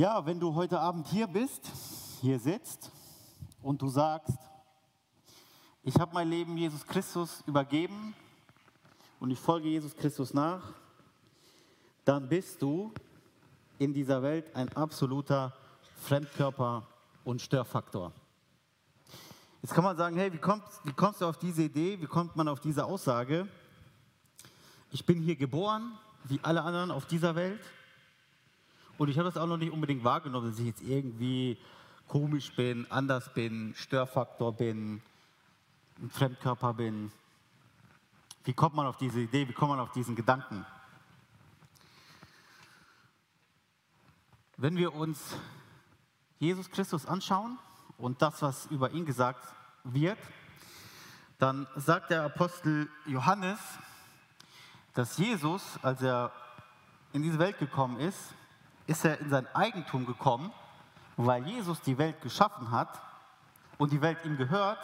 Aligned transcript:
Ja, 0.00 0.24
wenn 0.24 0.40
du 0.40 0.54
heute 0.54 0.80
Abend 0.80 1.08
hier 1.08 1.26
bist, 1.26 1.70
hier 2.22 2.38
sitzt 2.38 2.90
und 3.60 3.82
du 3.82 3.88
sagst, 3.90 4.38
ich 5.82 5.94
habe 5.96 6.14
mein 6.14 6.30
Leben 6.30 6.56
Jesus 6.56 6.86
Christus 6.86 7.44
übergeben 7.46 8.14
und 9.18 9.30
ich 9.30 9.38
folge 9.38 9.68
Jesus 9.68 9.94
Christus 9.94 10.32
nach, 10.32 10.62
dann 12.06 12.30
bist 12.30 12.62
du 12.62 12.94
in 13.78 13.92
dieser 13.92 14.22
Welt 14.22 14.56
ein 14.56 14.74
absoluter 14.74 15.52
Fremdkörper 15.96 16.86
und 17.22 17.42
Störfaktor. 17.42 18.10
Jetzt 19.60 19.74
kann 19.74 19.84
man 19.84 19.98
sagen, 19.98 20.16
hey, 20.16 20.32
wie 20.32 20.38
kommst, 20.38 20.80
wie 20.84 20.94
kommst 20.94 21.20
du 21.20 21.26
auf 21.26 21.36
diese 21.36 21.64
Idee, 21.64 22.00
wie 22.00 22.06
kommt 22.06 22.36
man 22.36 22.48
auf 22.48 22.60
diese 22.60 22.86
Aussage? 22.86 23.46
Ich 24.92 25.04
bin 25.04 25.20
hier 25.20 25.36
geboren, 25.36 25.92
wie 26.24 26.40
alle 26.42 26.62
anderen 26.62 26.90
auf 26.90 27.04
dieser 27.04 27.34
Welt. 27.34 27.60
Und 29.00 29.08
ich 29.08 29.16
habe 29.16 29.30
das 29.30 29.38
auch 29.38 29.46
noch 29.46 29.56
nicht 29.56 29.72
unbedingt 29.72 30.04
wahrgenommen, 30.04 30.50
dass 30.50 30.58
ich 30.58 30.66
jetzt 30.66 30.82
irgendwie 30.82 31.56
komisch 32.06 32.54
bin, 32.54 32.86
anders 32.90 33.32
bin, 33.32 33.72
Störfaktor 33.74 34.52
bin, 34.52 35.00
ein 36.02 36.10
Fremdkörper 36.10 36.74
bin. 36.74 37.10
Wie 38.44 38.52
kommt 38.52 38.74
man 38.74 38.86
auf 38.86 38.98
diese 38.98 39.20
Idee, 39.20 39.48
wie 39.48 39.54
kommt 39.54 39.70
man 39.70 39.80
auf 39.80 39.90
diesen 39.92 40.14
Gedanken? 40.16 40.66
Wenn 44.58 44.76
wir 44.76 44.94
uns 44.94 45.34
Jesus 46.38 46.70
Christus 46.70 47.06
anschauen 47.06 47.58
und 47.96 48.20
das, 48.20 48.42
was 48.42 48.66
über 48.66 48.90
ihn 48.90 49.06
gesagt 49.06 49.42
wird, 49.82 50.18
dann 51.38 51.66
sagt 51.74 52.10
der 52.10 52.24
Apostel 52.24 52.86
Johannes, 53.06 53.60
dass 54.92 55.16
Jesus, 55.16 55.78
als 55.80 56.02
er 56.02 56.32
in 57.14 57.22
diese 57.22 57.38
Welt 57.38 57.58
gekommen 57.58 57.98
ist, 57.98 58.34
ist 58.90 59.04
er 59.04 59.20
in 59.20 59.30
sein 59.30 59.46
Eigentum 59.54 60.04
gekommen, 60.04 60.52
weil 61.16 61.46
Jesus 61.46 61.80
die 61.80 61.96
Welt 61.96 62.20
geschaffen 62.22 62.72
hat 62.72 63.00
und 63.78 63.92
die 63.92 64.02
Welt 64.02 64.18
ihm 64.24 64.36
gehört, 64.36 64.80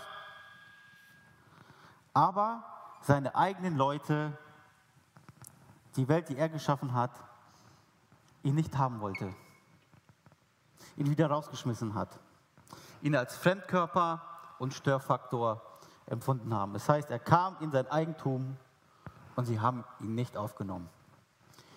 aber 2.15 2.63
seine 3.01 3.35
eigenen 3.35 3.77
Leute, 3.77 4.39
die 5.97 6.07
Welt, 6.07 6.29
die 6.29 6.37
er 6.37 6.48
geschaffen 6.48 6.95
hat, 6.95 7.11
ihn 8.45 8.55
nicht 8.55 8.79
haben 8.79 9.01
wollte, 9.01 9.35
ihn 10.97 11.11
wieder 11.11 11.29
rausgeschmissen 11.29 11.97
hat, 11.97 12.17
ihn 13.03 13.17
als 13.17 13.37
Fremdkörper 13.37 14.23
und 14.61 14.73
Störfaktor 14.73 15.61
empfunden 16.07 16.55
haben. 16.55 16.75
Das 16.75 16.89
heißt, 16.89 17.11
er 17.11 17.19
kam 17.19 17.57
in 17.59 17.73
sein 17.73 17.91
Eigentum 17.91 18.57
und 19.35 19.47
sie 19.47 19.59
haben 19.59 19.83
ihn 19.98 20.15
nicht 20.15 20.37
aufgenommen. 20.37 20.89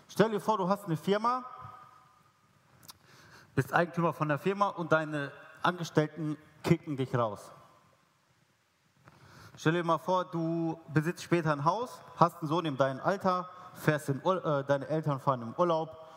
Stell 0.08 0.30
dir 0.30 0.40
vor, 0.40 0.60
du 0.60 0.70
hast 0.70 0.86
eine 0.86 0.96
Firma, 0.96 1.44
bist 3.60 3.74
Eigentümer 3.74 4.14
von 4.14 4.30
der 4.30 4.40
Firma 4.40 4.70
und 4.70 4.94
deine 4.94 5.34
Angestellten 5.62 6.38
kicken 6.64 6.96
dich 6.96 7.14
raus. 7.14 7.52
Stell 9.58 9.74
dir 9.74 9.84
mal 9.84 9.98
vor, 9.98 10.24
du 10.24 10.80
besitzt 10.94 11.24
später 11.24 11.52
ein 11.52 11.66
Haus, 11.66 12.00
hast 12.16 12.38
einen 12.38 12.48
Sohn 12.48 12.64
in 12.64 12.78
deinem 12.78 13.02
Alter, 13.02 13.50
fährst 13.74 14.08
in 14.08 14.22
äh, 14.24 14.64
deine 14.64 14.88
Eltern 14.88 15.20
fahren 15.20 15.42
im 15.42 15.54
Urlaub, 15.56 16.08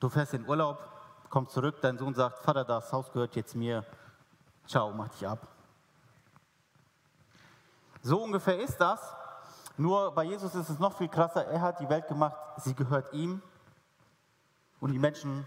du 0.00 0.10
fährst 0.10 0.34
in 0.34 0.46
Urlaub, 0.46 0.86
kommst 1.30 1.54
zurück, 1.54 1.76
dein 1.80 1.96
Sohn 1.96 2.12
sagt, 2.12 2.40
Vater, 2.40 2.66
das 2.66 2.92
Haus 2.92 3.10
gehört 3.10 3.34
jetzt 3.34 3.56
mir, 3.56 3.86
ciao, 4.66 4.92
mach 4.92 5.08
dich 5.08 5.26
ab. 5.26 5.48
So 8.02 8.22
ungefähr 8.22 8.60
ist 8.60 8.76
das, 8.76 9.00
nur 9.78 10.14
bei 10.14 10.24
Jesus 10.24 10.54
ist 10.54 10.68
es 10.68 10.78
noch 10.78 10.98
viel 10.98 11.08
krasser. 11.08 11.46
Er 11.46 11.62
hat 11.62 11.80
die 11.80 11.88
Welt 11.88 12.06
gemacht, 12.06 12.36
sie 12.58 12.74
gehört 12.74 13.14
ihm. 13.14 13.40
Und 14.84 14.92
die 14.92 14.98
Menschen 14.98 15.46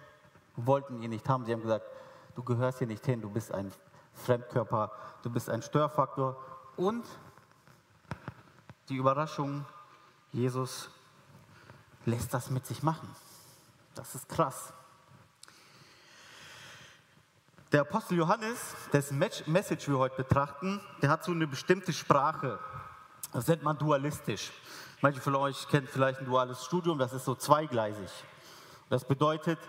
wollten 0.55 0.99
ihn 1.03 1.11
nicht 1.11 1.29
haben. 1.29 1.45
Sie 1.45 1.53
haben 1.53 1.61
gesagt, 1.61 1.85
du 2.33 2.41
gehörst 2.41 2.79
hier 2.79 2.87
nicht 2.87 3.05
hin, 3.05 3.21
du 3.21 3.29
bist 3.29 3.51
ein 3.51 3.71
Fremdkörper, 4.15 4.91
du 5.21 5.29
bist 5.29 5.47
ein 5.47 5.61
Störfaktor. 5.61 6.43
Und 6.75 7.05
die 8.89 8.95
Überraschung, 8.95 9.63
Jesus 10.31 10.89
lässt 12.05 12.33
das 12.33 12.49
mit 12.49 12.65
sich 12.65 12.81
machen. 12.81 13.07
Das 13.93 14.15
ist 14.15 14.27
krass. 14.27 14.73
Der 17.71 17.81
Apostel 17.81 18.17
Johannes, 18.17 18.75
dessen 18.91 19.19
Message 19.19 19.87
wir 19.87 19.99
heute 19.99 20.15
betrachten, 20.15 20.81
der 21.03 21.11
hat 21.11 21.23
so 21.23 21.31
eine 21.31 21.45
bestimmte 21.45 21.93
Sprache. 21.93 22.57
Das 23.33 23.47
nennt 23.47 23.61
man 23.61 23.77
dualistisch. 23.77 24.51
Manche 25.01 25.21
von 25.21 25.35
euch 25.35 25.67
kennen 25.67 25.87
vielleicht 25.87 26.21
ein 26.21 26.25
duales 26.25 26.65
Studium, 26.65 26.97
das 26.97 27.13
ist 27.13 27.25
so 27.25 27.35
zweigleisig. 27.35 28.09
Das 28.89 29.05
bedeutet, 29.05 29.59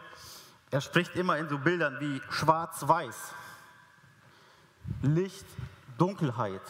er 0.71 0.81
spricht 0.81 1.17
immer 1.17 1.39
in 1.39 1.49
so 1.49 1.59
Bildern 1.59 1.99
wie 2.01 2.21
schwarz-weiß, 2.31 3.33
Licht, 5.03 5.47
Dunkelheit. 5.97 6.63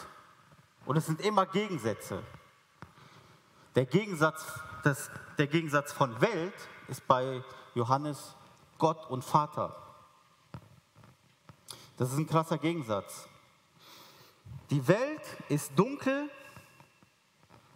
Und 0.87 0.97
es 0.97 1.07
sind 1.07 1.21
immer 1.21 1.47
Gegensätze. 1.47 2.23
Der 3.75 3.85
Gegensatz, 3.85 4.45
das, 4.83 5.11
der 5.37 5.47
Gegensatz 5.47 5.93
von 5.93 6.21
Welt 6.21 6.55
ist 6.89 7.07
bei 7.07 7.45
Johannes 7.75 8.35
Gott 8.79 9.09
und 9.11 9.23
Vater. 9.25 9.77
Das 11.97 12.11
ist 12.13 12.19
ein 12.19 12.27
krasser 12.27 12.59
Gegensatz. 12.59 13.29
Die 14.71 14.87
Welt 14.87 15.23
ist 15.49 15.73
dunkel 15.77 16.31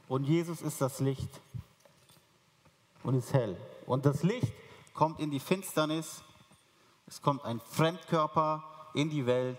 und 0.08 0.24
Jesus 0.24 0.62
ist 0.62 0.80
das 0.80 1.00
Licht 1.00 1.40
und 3.02 3.14
ist 3.14 3.32
hell. 3.32 3.56
Und 3.86 4.06
das 4.06 4.22
Licht 4.22 4.52
kommt 4.94 5.20
in 5.20 5.30
die 5.30 5.40
Finsternis, 5.40 6.22
es 7.06 7.20
kommt 7.20 7.44
ein 7.44 7.60
Fremdkörper 7.60 8.62
in 8.94 9.10
die 9.10 9.26
Welt 9.26 9.58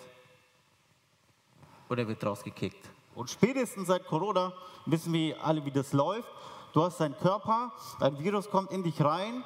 und 1.90 1.98
er 1.98 2.08
wird 2.08 2.24
rausgekickt. 2.26 2.90
Und 3.16 3.30
spätestens 3.30 3.88
seit 3.88 4.06
Corona 4.08 4.54
wissen 4.86 5.14
wir 5.14 5.44
alle, 5.44 5.64
wie 5.66 5.72
das 5.72 5.94
läuft. 5.94 6.30
Du 6.74 6.84
hast 6.84 7.00
deinen 7.00 7.18
Körper, 7.18 7.72
ein 8.00 8.18
Virus 8.18 8.50
kommt 8.50 8.72
in 8.72 8.84
dich 8.84 9.00
rein 9.02 9.44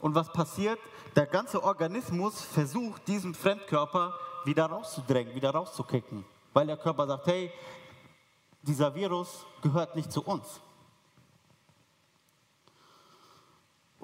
und 0.00 0.14
was 0.14 0.32
passiert? 0.32 0.78
Der 1.14 1.26
ganze 1.26 1.62
Organismus 1.62 2.40
versucht, 2.40 3.06
diesen 3.06 3.34
Fremdkörper 3.34 4.18
wieder 4.44 4.66
rauszudrängen, 4.66 5.34
wieder 5.34 5.50
rauszukicken. 5.50 6.24
Weil 6.52 6.66
der 6.66 6.76
Körper 6.76 7.06
sagt, 7.06 7.26
hey, 7.26 7.52
dieser 8.62 8.94
Virus 8.94 9.46
gehört 9.62 9.94
nicht 9.94 10.10
zu 10.10 10.22
uns. 10.22 10.60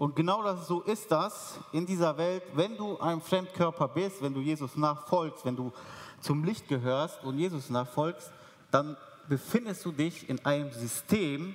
Und 0.02 0.16
genau 0.16 0.42
das 0.42 0.66
so 0.66 0.80
ist 0.80 1.12
das 1.12 1.60
in 1.70 1.86
dieser 1.86 2.18
Welt, 2.18 2.42
wenn 2.54 2.76
du 2.76 2.98
ein 2.98 3.20
Fremdkörper 3.20 3.86
bist, 3.86 4.20
wenn 4.20 4.34
du 4.34 4.40
Jesus 4.40 4.74
nachfolgst, 4.74 5.44
wenn 5.44 5.54
du 5.54 5.72
zum 6.20 6.42
Licht 6.42 6.66
gehörst 6.66 7.22
und 7.22 7.38
Jesus 7.38 7.70
nachfolgst, 7.70 8.32
dann 8.72 8.96
befindest 9.28 9.84
du 9.84 9.92
dich 9.92 10.28
in 10.28 10.44
einem 10.44 10.72
System, 10.72 11.54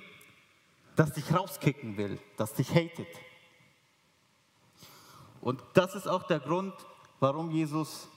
das 0.96 1.12
dich 1.12 1.30
rauskicken 1.30 1.98
will, 1.98 2.18
das 2.38 2.54
dich 2.54 2.70
hatet. 2.70 3.06
Und 5.42 5.62
das 5.74 5.94
ist 5.94 6.08
auch 6.08 6.22
der 6.22 6.40
Grund, 6.40 6.72
warum 7.20 7.50
Jesus 7.50 8.08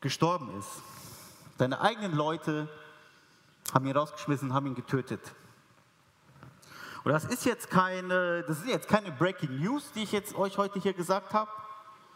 gestorben 0.00 0.50
ist. 0.58 0.82
Deine 1.58 1.80
eigenen 1.80 2.16
Leute 2.16 2.68
haben 3.72 3.86
ihn 3.86 3.96
rausgeschmissen, 3.96 4.52
haben 4.52 4.66
ihn 4.66 4.74
getötet. 4.74 5.20
Und 7.04 7.12
das 7.12 7.24
ist 7.24 7.44
jetzt 7.44 7.68
keine, 7.70 8.42
das 8.44 8.58
sind 8.58 8.68
jetzt 8.68 8.88
keine 8.88 9.10
Breaking 9.10 9.60
News, 9.60 9.90
die 9.94 10.02
ich 10.04 10.12
jetzt 10.12 10.34
euch 10.34 10.56
heute 10.58 10.78
hier 10.78 10.92
gesagt 10.92 11.32
habe. 11.32 11.50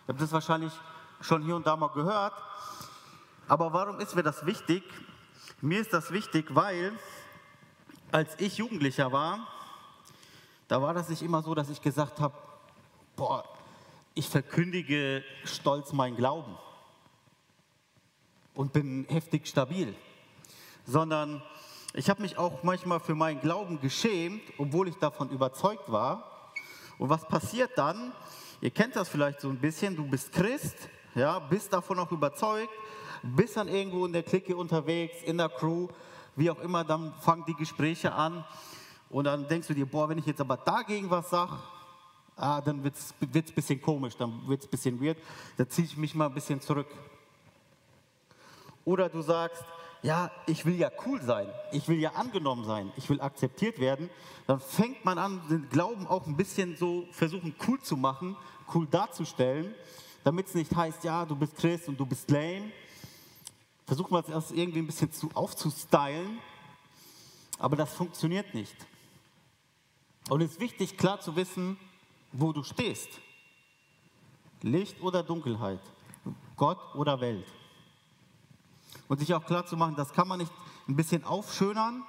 Ihr 0.06 0.08
habt 0.08 0.20
das 0.20 0.32
wahrscheinlich 0.32 0.72
schon 1.20 1.42
hier 1.42 1.56
und 1.56 1.66
da 1.66 1.76
mal 1.76 1.88
gehört. 1.88 2.34
Aber 3.48 3.72
warum 3.72 4.00
ist 4.00 4.14
mir 4.14 4.22
das 4.22 4.46
wichtig? 4.46 4.84
Mir 5.60 5.80
ist 5.80 5.92
das 5.92 6.12
wichtig, 6.12 6.54
weil 6.54 6.92
als 8.12 8.38
ich 8.38 8.58
Jugendlicher 8.58 9.10
war, 9.10 9.46
da 10.68 10.80
war 10.80 10.94
das 10.94 11.08
nicht 11.08 11.22
immer 11.22 11.42
so, 11.42 11.54
dass 11.54 11.68
ich 11.68 11.80
gesagt 11.80 12.20
habe, 12.20 12.34
boah, 13.16 13.44
ich 14.14 14.28
verkündige 14.28 15.24
stolz 15.44 15.92
meinen 15.92 16.16
Glauben 16.16 16.56
und 18.54 18.72
bin 18.72 19.06
heftig 19.08 19.46
stabil 19.46 19.94
sondern 20.86 21.42
ich 21.94 22.10
habe 22.10 22.22
mich 22.22 22.36
auch 22.36 22.62
manchmal 22.62 23.00
für 23.00 23.14
meinen 23.14 23.40
Glauben 23.40 23.80
geschämt, 23.80 24.42
obwohl 24.58 24.88
ich 24.88 24.96
davon 24.96 25.30
überzeugt 25.30 25.90
war. 25.90 26.52
Und 26.98 27.08
was 27.08 27.26
passiert 27.26 27.72
dann? 27.76 28.12
Ihr 28.60 28.70
kennt 28.70 28.96
das 28.96 29.08
vielleicht 29.08 29.40
so 29.40 29.48
ein 29.48 29.58
bisschen, 29.58 29.96
du 29.96 30.04
bist 30.06 30.32
Christ, 30.32 30.76
ja, 31.14 31.38
bist 31.38 31.72
davon 31.72 31.98
auch 31.98 32.10
überzeugt, 32.10 32.72
bist 33.22 33.56
dann 33.56 33.68
irgendwo 33.68 34.06
in 34.06 34.12
der 34.12 34.22
Clique 34.22 34.56
unterwegs, 34.56 35.22
in 35.24 35.38
der 35.38 35.48
Crew, 35.48 35.88
wie 36.36 36.50
auch 36.50 36.58
immer, 36.60 36.84
dann 36.84 37.12
fangen 37.20 37.44
die 37.46 37.54
Gespräche 37.54 38.12
an 38.12 38.44
und 39.10 39.24
dann 39.24 39.46
denkst 39.48 39.68
du 39.68 39.74
dir, 39.74 39.86
boah, 39.86 40.08
wenn 40.08 40.18
ich 40.18 40.26
jetzt 40.26 40.40
aber 40.40 40.56
dagegen 40.56 41.10
was 41.10 41.30
sage, 41.30 41.58
ah, 42.36 42.60
dann 42.60 42.82
wird 42.82 42.94
es 42.94 43.14
ein 43.20 43.54
bisschen 43.54 43.80
komisch, 43.80 44.16
dann 44.16 44.46
wird 44.46 44.60
es 44.60 44.66
ein 44.66 44.70
bisschen 44.70 45.00
weird, 45.00 45.18
da 45.56 45.68
ziehe 45.68 45.86
ich 45.86 45.96
mich 45.96 46.14
mal 46.14 46.26
ein 46.26 46.34
bisschen 46.34 46.60
zurück. 46.60 46.88
Oder 48.84 49.08
du 49.08 49.20
sagst, 49.22 49.64
ja, 50.02 50.30
ich 50.46 50.64
will 50.64 50.76
ja 50.76 50.90
cool 51.04 51.20
sein, 51.22 51.48
ich 51.72 51.88
will 51.88 51.98
ja 51.98 52.10
angenommen 52.12 52.64
sein, 52.64 52.92
ich 52.96 53.08
will 53.08 53.20
akzeptiert 53.20 53.78
werden, 53.78 54.10
dann 54.46 54.60
fängt 54.60 55.04
man 55.04 55.18
an, 55.18 55.40
den 55.48 55.68
Glauben 55.68 56.06
auch 56.06 56.26
ein 56.26 56.36
bisschen 56.36 56.76
so 56.76 57.06
versuchen 57.10 57.54
cool 57.66 57.80
zu 57.80 57.96
machen, 57.96 58.36
cool 58.74 58.86
darzustellen, 58.86 59.74
damit 60.24 60.48
es 60.48 60.54
nicht 60.54 60.74
heißt, 60.74 61.04
ja, 61.04 61.24
du 61.24 61.36
bist 61.36 61.56
Christ 61.56 61.88
und 61.88 61.98
du 61.98 62.06
bist 62.06 62.30
lame. 62.30 62.70
Versuchen 63.86 64.12
wir 64.12 64.36
es 64.36 64.50
irgendwie 64.50 64.80
ein 64.80 64.86
bisschen 64.86 65.12
zu, 65.12 65.30
aufzustylen, 65.34 66.38
aber 67.58 67.76
das 67.76 67.94
funktioniert 67.94 68.52
nicht. 68.52 68.74
Und 70.28 70.40
es 70.40 70.52
ist 70.52 70.60
wichtig, 70.60 70.96
klar 70.96 71.20
zu 71.20 71.36
wissen, 71.36 71.78
wo 72.32 72.52
du 72.52 72.64
stehst. 72.64 73.08
Licht 74.62 75.00
oder 75.00 75.22
Dunkelheit, 75.22 75.80
Gott 76.56 76.78
oder 76.94 77.20
Welt. 77.20 77.46
Und 79.08 79.18
sich 79.18 79.34
auch 79.34 79.44
klar 79.44 79.66
zu 79.66 79.76
machen, 79.76 79.94
das 79.96 80.12
kann 80.12 80.26
man 80.28 80.38
nicht 80.38 80.52
ein 80.88 80.96
bisschen 80.96 81.24
aufschönern 81.24 82.02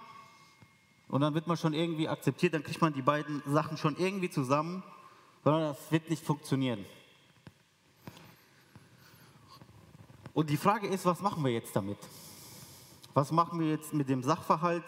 und 1.07 1.21
dann 1.21 1.33
wird 1.33 1.47
man 1.47 1.57
schon 1.57 1.73
irgendwie 1.73 2.07
akzeptiert, 2.09 2.53
dann 2.53 2.63
kriegt 2.63 2.81
man 2.81 2.93
die 2.93 3.01
beiden 3.01 3.41
Sachen 3.45 3.77
schon 3.77 3.95
irgendwie 3.97 4.29
zusammen, 4.29 4.83
sondern 5.43 5.73
das 5.73 5.91
wird 5.91 6.09
nicht 6.09 6.23
funktionieren. 6.23 6.85
Und 10.33 10.49
die 10.49 10.57
Frage 10.57 10.87
ist, 10.87 11.05
was 11.05 11.21
machen 11.21 11.43
wir 11.43 11.51
jetzt 11.51 11.75
damit? 11.75 11.97
Was 13.13 13.31
machen 13.31 13.59
wir 13.59 13.69
jetzt 13.69 13.93
mit 13.93 14.09
dem 14.09 14.21
Sachverhalt, 14.21 14.83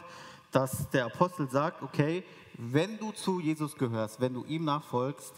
dass 0.51 0.89
der 0.89 1.05
Apostel 1.05 1.49
sagt, 1.49 1.81
okay, 1.81 2.23
wenn 2.57 2.97
du 2.97 3.11
zu 3.11 3.39
Jesus 3.39 3.75
gehörst, 3.75 4.19
wenn 4.19 4.33
du 4.33 4.43
ihm 4.45 4.65
nachfolgst, 4.65 5.33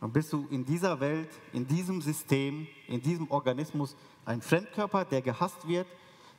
dann 0.00 0.12
bist 0.12 0.32
du 0.32 0.46
in 0.50 0.64
dieser 0.64 1.00
Welt, 1.00 1.30
in 1.52 1.66
diesem 1.66 2.02
System, 2.02 2.66
in 2.88 3.00
diesem 3.00 3.30
Organismus 3.30 3.96
ein 4.26 4.42
Fremdkörper, 4.42 5.04
der 5.04 5.22
gehasst 5.22 5.66
wird, 5.66 5.86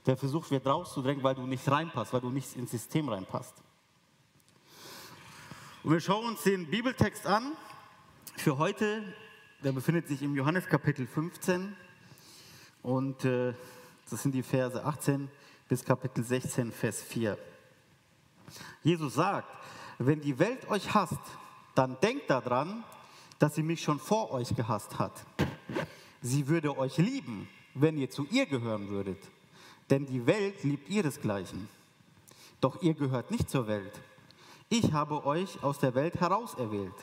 der 0.06 0.18
versucht 0.18 0.52
wird 0.52 0.68
rauszudrängen, 0.68 1.24
weil 1.24 1.36
du 1.36 1.48
nicht 1.48 1.70
reinpasst, 1.70 2.14
weil 2.14 2.22
du 2.22 2.30
nicht 2.30 2.56
ins 2.56 2.72
System 2.72 3.10
reinpasst. 3.10 3.56
Und 5.84 5.94
wir 5.94 6.00
schauen 6.02 6.26
uns 6.26 6.44
den 6.44 6.70
Bibeltext 6.70 7.26
an 7.26 7.54
für 8.36 8.58
heute. 8.58 9.02
Der 9.64 9.72
befindet 9.72 10.08
sich 10.08 10.22
im 10.22 10.36
Johannes 10.36 10.68
Kapitel 10.68 11.08
15 11.08 11.76
und 12.84 13.26
äh, 13.26 13.54
das 14.10 14.22
sind 14.22 14.34
die 14.34 14.44
Verse 14.44 14.84
18 14.84 15.30
bis 15.68 15.84
Kapitel 15.84 16.24
16, 16.24 16.72
Vers 16.72 17.02
4. 17.02 17.38
Jesus 18.84 19.16
sagt, 19.16 19.50
wenn 19.98 20.22
die 20.22 20.38
Welt 20.38 20.70
euch 20.70 20.94
hasst, 20.94 21.20
dann 21.74 22.00
denkt 22.02 22.30
daran, 22.30 22.84
dass 23.40 23.56
sie 23.56 23.64
mich 23.64 23.82
schon 23.82 24.00
vor 24.00 24.32
euch 24.32 24.56
gehasst 24.56 25.00
hat. 25.00 25.26
Sie 26.22 26.48
würde 26.48 26.78
euch 26.78 26.98
lieben, 26.98 27.50
wenn 27.82 27.98
ihr 27.98 28.10
zu 28.10 28.26
ihr 28.32 28.46
gehören 28.46 28.90
würdet, 28.90 29.20
denn 29.90 30.06
die 30.06 30.26
Welt 30.26 30.64
liebt 30.64 30.90
ihresgleichen. 30.90 31.70
Doch 32.60 32.82
ihr 32.82 32.94
gehört 32.94 33.32
nicht 33.32 33.50
zur 33.50 33.68
Welt. 33.68 34.00
Ich 34.70 34.92
habe 34.92 35.26
euch 35.26 35.64
aus 35.64 35.80
der 35.80 35.96
Welt 35.96 36.20
herauserwählt. 36.20 36.96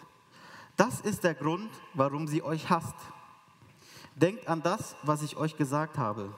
Das 0.76 1.00
ist 1.00 1.24
der 1.24 1.34
Grund, 1.34 1.70
warum 1.94 2.26
sie 2.26 2.42
euch 2.42 2.68
hasst. 2.68 2.96
Denkt 4.16 4.48
an 4.48 4.62
das, 4.62 4.96
was 5.02 5.22
ich 5.22 5.36
euch 5.36 5.56
gesagt 5.56 5.98
habe. 5.98 6.34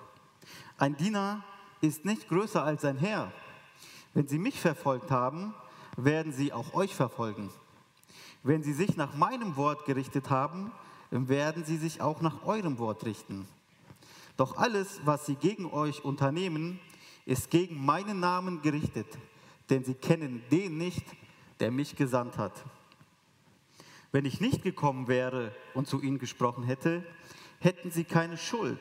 Ein 0.79 0.97
Diener 0.97 1.43
ist 1.81 2.05
nicht 2.05 2.29
größer 2.29 2.63
als 2.63 2.83
sein 2.83 2.99
Herr. 2.99 3.33
Wenn 4.15 4.29
sie 4.29 4.39
mich 4.39 4.61
verfolgt 4.61 5.11
haben, 5.11 5.55
werden 5.97 6.33
sie 6.33 6.53
auch 6.53 6.75
euch 6.75 6.95
verfolgen. 6.95 7.51
Wenn 8.43 8.63
sie 8.63 8.75
sich 8.75 8.97
nach 8.97 9.15
meinem 9.15 9.57
Wort 9.57 9.87
gerichtet 9.87 10.31
haben, 10.31 10.71
werden 11.11 11.65
sie 11.65 11.79
sich 11.79 12.01
auch 12.01 12.21
nach 12.21 12.45
eurem 12.45 12.79
Wort 12.79 13.05
richten. 13.05 13.49
Doch 14.37 14.57
alles, 14.57 15.01
was 15.05 15.27
sie 15.27 15.37
gegen 15.37 15.67
euch 15.67 16.05
unternehmen, 16.05 16.79
ist 17.25 17.51
gegen 17.51 17.85
meinen 17.85 18.21
Namen 18.21 18.63
gerichtet, 18.63 19.07
denn 19.71 19.85
sie 19.85 19.95
kennen 19.95 20.43
den 20.51 20.79
nicht, 20.79 21.05
der 21.61 21.71
mich 21.71 21.97
gesandt 21.97 22.39
hat. 22.39 22.65
Wenn 24.13 24.25
ich 24.25 24.41
nicht 24.41 24.63
gekommen 24.63 25.09
wäre 25.09 25.55
und 25.75 25.89
zu 25.89 26.01
ihnen 26.01 26.19
gesprochen 26.19 26.65
hätte, 26.65 27.05
hätten 27.59 27.91
sie 27.91 28.05
keine 28.05 28.39
Schuld. 28.39 28.81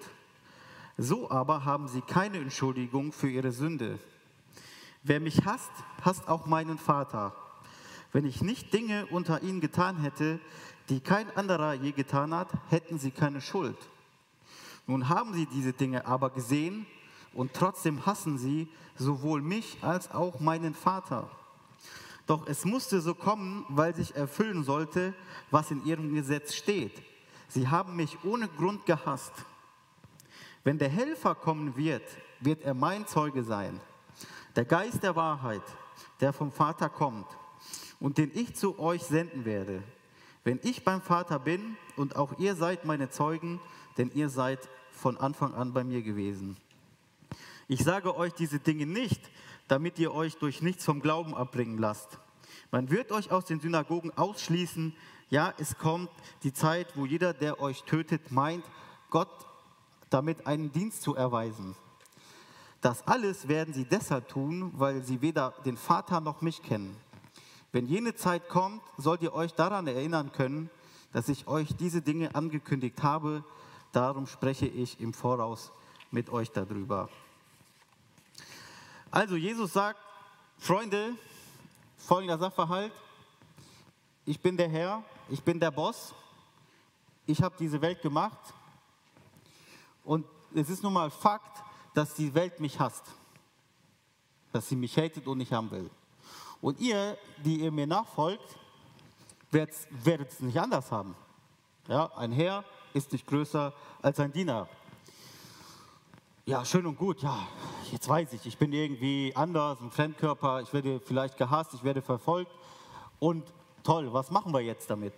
So 0.98 1.30
aber 1.31 1.66
haben 1.66 1.88
sie 1.88 2.02
keine 2.02 2.38
Entschuldigung 2.38 3.12
für 3.12 3.30
ihre 3.30 3.52
Sünde. 3.52 4.00
Wer 5.04 5.19
mich 5.19 5.46
hasst, 5.46 5.72
hasst 6.02 6.28
auch 6.28 6.46
meinen 6.46 6.78
Vater. 6.78 7.36
Wenn 8.12 8.25
ich 8.25 8.42
nicht 8.42 8.74
Dinge 8.74 9.07
unter 9.07 9.44
ihnen 9.44 9.60
getan 9.60 9.98
hätte, 9.98 10.40
die 10.90 11.00
kein 11.00 11.30
anderer 11.36 11.74
je 11.74 11.92
getan 11.92 12.34
hat, 12.34 12.50
hätten 12.69 12.98
sie 12.98 13.12
keine 13.12 13.42
Schuld. 13.42 13.78
Nun 14.87 15.09
haben 15.09 15.33
sie 15.33 15.45
diese 15.47 15.73
Dinge 15.73 16.05
aber 16.05 16.29
gesehen 16.29 16.85
und 17.33 17.53
trotzdem 17.53 18.05
hassen 18.05 18.37
sie 18.37 18.67
sowohl 18.95 19.41
mich 19.41 19.77
als 19.81 20.11
auch 20.11 20.39
meinen 20.39 20.73
Vater. 20.73 21.29
Doch 22.27 22.47
es 22.47 22.65
musste 22.65 23.01
so 23.01 23.13
kommen, 23.13 23.65
weil 23.69 23.95
sich 23.95 24.15
erfüllen 24.15 24.63
sollte, 24.63 25.13
was 25.51 25.71
in 25.71 25.85
ihrem 25.85 26.13
Gesetz 26.13 26.55
steht. 26.55 27.01
Sie 27.47 27.67
haben 27.67 27.95
mich 27.95 28.17
ohne 28.23 28.47
Grund 28.47 28.85
gehasst. 28.85 29.33
Wenn 30.63 30.79
der 30.79 30.89
Helfer 30.89 31.35
kommen 31.35 31.77
wird, 31.77 32.03
wird 32.39 32.63
er 32.63 32.73
mein 32.73 33.05
Zeuge 33.05 33.43
sein. 33.43 33.79
Der 34.55 34.65
Geist 34.65 35.03
der 35.03 35.15
Wahrheit, 35.15 35.61
der 36.19 36.33
vom 36.33 36.51
Vater 36.51 36.89
kommt 36.89 37.27
und 37.99 38.17
den 38.17 38.31
ich 38.33 38.55
zu 38.55 38.79
euch 38.79 39.03
senden 39.03 39.45
werde. 39.45 39.83
Wenn 40.43 40.59
ich 40.63 40.83
beim 40.83 41.01
Vater 41.01 41.39
bin 41.39 41.75
und 41.95 42.15
auch 42.15 42.39
ihr 42.39 42.55
seid 42.55 42.85
meine 42.85 43.09
Zeugen, 43.09 43.59
denn 43.97 44.12
ihr 44.13 44.30
seid 44.30 44.59
von 44.92 45.18
Anfang 45.18 45.53
an 45.53 45.74
bei 45.74 45.83
mir 45.83 46.01
gewesen. 46.01 46.57
Ich 47.68 47.83
sage 47.83 48.15
euch 48.15 48.33
diese 48.33 48.59
Dinge 48.59 48.86
nicht, 48.86 49.21
damit 49.68 49.97
ihr 50.00 50.13
euch 50.13 50.36
durch 50.38 50.62
nichts 50.62 50.86
vom 50.86 51.01
Glauben 51.01 51.33
abbringen 51.36 51.77
lasst. 51.77 52.19
Man 52.71 52.89
wird 52.89 53.12
euch 53.12 53.31
aus 53.31 53.45
den 53.45 53.59
Synagogen 53.59 54.12
ausschließen. 54.15 54.95
Ja, 55.30 55.53
es 55.57 55.77
kommt 55.77 56.09
die 56.44 56.53
Zeit, 56.53 56.95
wo 56.95 57.06
jeder, 57.06 57.33
der 57.33 57.59
euch 57.59 57.83
tötet, 57.83 58.31
meint, 58.31 58.63
Gott 59.09 59.30
damit 60.09 60.45
einen 60.45 60.71
Dienst 60.71 61.01
zu 61.01 61.15
erweisen. 61.15 61.75
Das 62.81 63.07
alles 63.07 63.47
werden 63.47 63.74
sie 63.74 63.86
deshalb 63.86 64.27
tun, 64.30 64.71
weil 64.75 65.03
sie 65.03 65.21
weder 65.21 65.56
den 65.65 65.77
Vater 65.77 66.21
noch 66.21 66.42
mich 66.42 66.62
kennen. 66.62 66.95
Wenn 67.71 67.88
jene 67.88 68.13
Zeit 68.13 68.47
kommt, 68.47 68.81
sollt 68.97 69.24
ihr 69.24 69.33
euch 69.33 69.53
daran 69.53 69.88
erinnern 69.88 70.31
können, 70.31 70.69
dass 71.12 71.27
ich 71.30 71.47
euch 71.47 71.75
diese 71.75 72.01
Dinge 72.01 72.36
angekündigt 72.36 73.01
habe. 73.01 73.44
Darum 73.95 74.27
spreche 74.27 74.65
ich 74.65 75.00
im 75.00 75.13
Voraus 75.13 75.71
mit 76.12 76.30
euch 76.30 76.51
darüber. 76.51 77.07
Also 79.09 79.38
Jesus 79.38 79.71
sagt, 79.71 80.01
Freunde, 80.57 81.13
folgender 81.95 82.38
Sachverhalt, 82.38 82.92
ich 84.25 84.42
bin 84.42 84.57
der 84.57 84.68
Herr, 84.68 85.01
ich 85.30 85.42
bin 85.42 85.62
der 85.62 85.71
Boss, 85.71 86.13
ich 87.25 87.42
habe 87.42 87.56
diese 87.57 87.81
Welt 87.81 88.02
gemacht 88.02 88.54
und 90.04 90.25
es 90.54 90.69
ist 90.69 90.83
nun 90.83 90.92
mal 90.92 91.09
Fakt, 91.09 91.64
dass 91.94 92.16
die 92.16 92.33
Welt 92.33 92.59
mich 92.59 92.78
hasst, 92.78 93.06
dass 94.52 94.68
sie 94.68 94.75
mich 94.75 94.97
hatet 94.97 95.25
und 95.25 95.37
nicht 95.37 95.54
haben 95.54 95.71
will. 95.71 95.90
Und 96.59 96.81
ihr, 96.81 97.18
die 97.37 97.61
ihr 97.61 97.71
mir 97.71 97.87
nachfolgt, 97.87 98.57
werdet 99.52 100.33
es 100.33 100.42
nicht 100.42 100.59
anders 100.59 100.92
haben. 100.92 101.16
Ja, 101.87 102.11
ein 102.18 102.33
Herr 102.33 102.66
ist 102.95 103.11
nicht 103.11 103.28
größer 103.28 103.73
als 104.02 104.19
ein 104.19 104.31
Diener. 104.31 104.68
Ja, 106.45 106.64
schön 106.64 106.85
und 106.85 106.97
gut, 106.97 107.21
ja, 107.21 107.47
jetzt 107.92 108.07
weiß 108.07 108.33
ich, 108.33 108.45
ich 108.45 108.57
bin 108.57 108.71
irgendwie 108.71 109.33
anders, 109.35 109.81
ein 109.81 109.92
Fremdkörper, 109.92 110.61
ich 110.61 110.71
werde 110.73 111.02
vielleicht 111.02 111.37
gehasst, 111.37 111.73
ich 111.73 111.83
werde 111.83 112.02
verfolgt. 112.02 112.52
Und 113.19 113.44
toll, 113.83 114.14
was 114.14 114.31
machen 114.31 114.54
wir 114.54 114.61
jetzt 114.61 114.90
damit? 114.90 115.14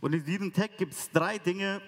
Und 0.00 0.12
in 0.12 0.24
diesem 0.24 0.52
Text 0.52 0.78
gibt 0.78 0.92
es 0.92 1.10
drei 1.10 1.38
Dinge, 1.38 1.82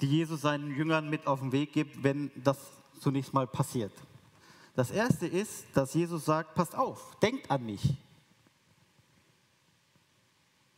die 0.00 0.06
Jesus 0.06 0.40
seinen 0.40 0.74
Jüngern 0.74 1.10
mit 1.10 1.26
auf 1.26 1.40
den 1.40 1.52
Weg 1.52 1.72
gibt, 1.72 2.02
wenn 2.02 2.30
das 2.36 2.56
zunächst 3.00 3.34
mal 3.34 3.46
passiert. 3.46 3.92
Das 4.74 4.90
erste 4.90 5.26
ist, 5.26 5.66
dass 5.74 5.92
Jesus 5.92 6.24
sagt, 6.24 6.54
passt 6.54 6.74
auf, 6.74 7.16
denkt 7.20 7.50
an 7.50 7.66
mich, 7.66 7.94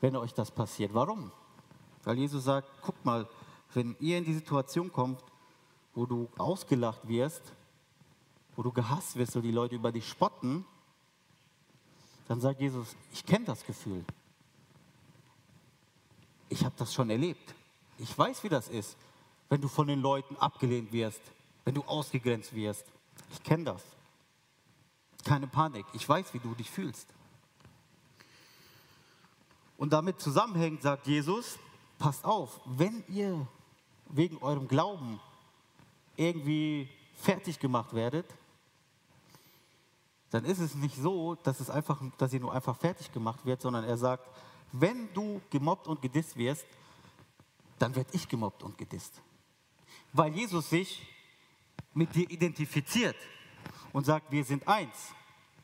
wenn 0.00 0.16
euch 0.16 0.34
das 0.34 0.50
passiert. 0.50 0.92
Warum? 0.94 1.30
Weil 2.08 2.16
Jesus 2.16 2.44
sagt, 2.44 2.70
guckt 2.80 3.04
mal, 3.04 3.28
wenn 3.74 3.94
ihr 4.00 4.16
in 4.16 4.24
die 4.24 4.32
Situation 4.32 4.90
kommt, 4.90 5.22
wo 5.94 6.06
du 6.06 6.26
ausgelacht 6.38 7.06
wirst, 7.06 7.42
wo 8.56 8.62
du 8.62 8.72
gehasst 8.72 9.16
wirst, 9.16 9.36
wo 9.36 9.40
die 9.40 9.50
Leute 9.50 9.74
über 9.74 9.92
dich 9.92 10.08
spotten, 10.08 10.64
dann 12.26 12.40
sagt 12.40 12.62
Jesus, 12.62 12.96
ich 13.12 13.26
kenne 13.26 13.44
das 13.44 13.62
Gefühl. 13.62 14.06
Ich 16.48 16.64
habe 16.64 16.74
das 16.78 16.94
schon 16.94 17.10
erlebt. 17.10 17.54
Ich 17.98 18.16
weiß, 18.16 18.42
wie 18.42 18.48
das 18.48 18.68
ist, 18.68 18.96
wenn 19.50 19.60
du 19.60 19.68
von 19.68 19.86
den 19.86 20.00
Leuten 20.00 20.34
abgelehnt 20.38 20.90
wirst, 20.92 21.20
wenn 21.66 21.74
du 21.74 21.82
ausgegrenzt 21.82 22.54
wirst. 22.54 22.86
Ich 23.32 23.42
kenne 23.42 23.64
das. 23.64 23.84
Keine 25.26 25.46
Panik. 25.46 25.84
Ich 25.92 26.08
weiß, 26.08 26.32
wie 26.32 26.38
du 26.38 26.54
dich 26.54 26.70
fühlst. 26.70 27.06
Und 29.76 29.92
damit 29.92 30.22
zusammenhängt, 30.22 30.80
sagt 30.80 31.06
Jesus, 31.06 31.58
passt 31.98 32.24
auf, 32.24 32.60
wenn 32.64 33.04
ihr 33.08 33.46
wegen 34.08 34.38
eurem 34.38 34.68
Glauben 34.68 35.20
irgendwie 36.16 36.88
fertig 37.20 37.58
gemacht 37.58 37.92
werdet, 37.94 38.26
dann 40.30 40.44
ist 40.44 40.58
es 40.58 40.74
nicht 40.74 40.96
so, 40.96 41.34
dass, 41.36 41.60
es 41.60 41.70
einfach, 41.70 42.00
dass 42.18 42.32
ihr 42.32 42.40
nur 42.40 42.52
einfach 42.52 42.76
fertig 42.76 43.12
gemacht 43.12 43.44
wird, 43.44 43.62
sondern 43.62 43.84
er 43.84 43.96
sagt, 43.96 44.28
wenn 44.72 45.12
du 45.14 45.40
gemobbt 45.50 45.86
und 45.86 46.02
gedisst 46.02 46.36
wirst, 46.36 46.66
dann 47.78 47.94
werde 47.94 48.10
ich 48.12 48.28
gemobbt 48.28 48.62
und 48.62 48.76
gedisst. 48.76 49.22
Weil 50.12 50.34
Jesus 50.34 50.68
sich 50.68 51.06
mit 51.94 52.14
dir 52.14 52.30
identifiziert 52.30 53.16
und 53.92 54.04
sagt, 54.04 54.30
wir 54.30 54.44
sind 54.44 54.66
eins. 54.68 55.14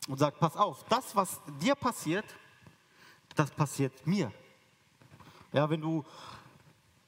Und 0.08 0.18
sagt, 0.18 0.38
pass 0.38 0.56
auf, 0.56 0.84
das, 0.88 1.14
was 1.16 1.40
dir 1.60 1.74
passiert, 1.74 2.24
das 3.34 3.50
passiert 3.50 4.06
mir. 4.06 4.32
Ja, 5.54 5.70
wenn 5.70 5.80
du, 5.80 6.04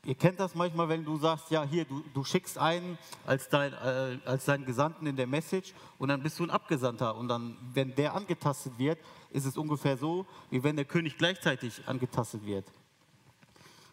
ihr 0.05 0.15
kennt 0.15 0.39
das 0.39 0.55
manchmal, 0.55 0.89
wenn 0.89 1.05
du 1.05 1.19
sagst, 1.19 1.51
ja, 1.51 1.65
hier, 1.65 1.85
du, 1.85 2.05
du 2.15 2.23
schickst 2.23 2.57
einen 2.57 2.97
als, 3.27 3.49
dein, 3.49 3.73
äh, 3.73 4.19
als 4.25 4.45
deinen 4.45 4.65
Gesandten 4.65 5.05
in 5.09 5.17
der 5.17 5.27
Message 5.27 5.75
und 5.99 6.11
dann 6.11 6.23
bist 6.23 6.39
du 6.39 6.45
ein 6.45 6.51
Abgesandter. 6.51 7.17
Und 7.17 7.27
dann, 7.27 7.57
wenn 7.75 7.93
der 7.97 8.15
angetastet 8.15 8.79
wird, 8.79 9.01
ist 9.31 9.47
es 9.47 9.57
ungefähr 9.57 9.97
so, 9.97 10.25
wie 10.49 10.63
wenn 10.63 10.77
der 10.77 10.85
König 10.85 11.19
gleichzeitig 11.19 11.83
angetastet 11.89 12.47
wird. 12.47 12.65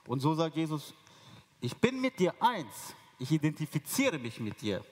Und 0.06 0.20
so 0.20 0.36
sagt 0.36 0.56
Jesus, 0.56 0.94
ich 1.60 1.76
bin 1.76 2.00
mit 2.00 2.20
dir 2.20 2.36
eins, 2.40 2.94
ich 3.18 3.32
identifiziere 3.32 4.20
mich 4.20 4.40
mit 4.40 4.62
dir. 4.62 4.86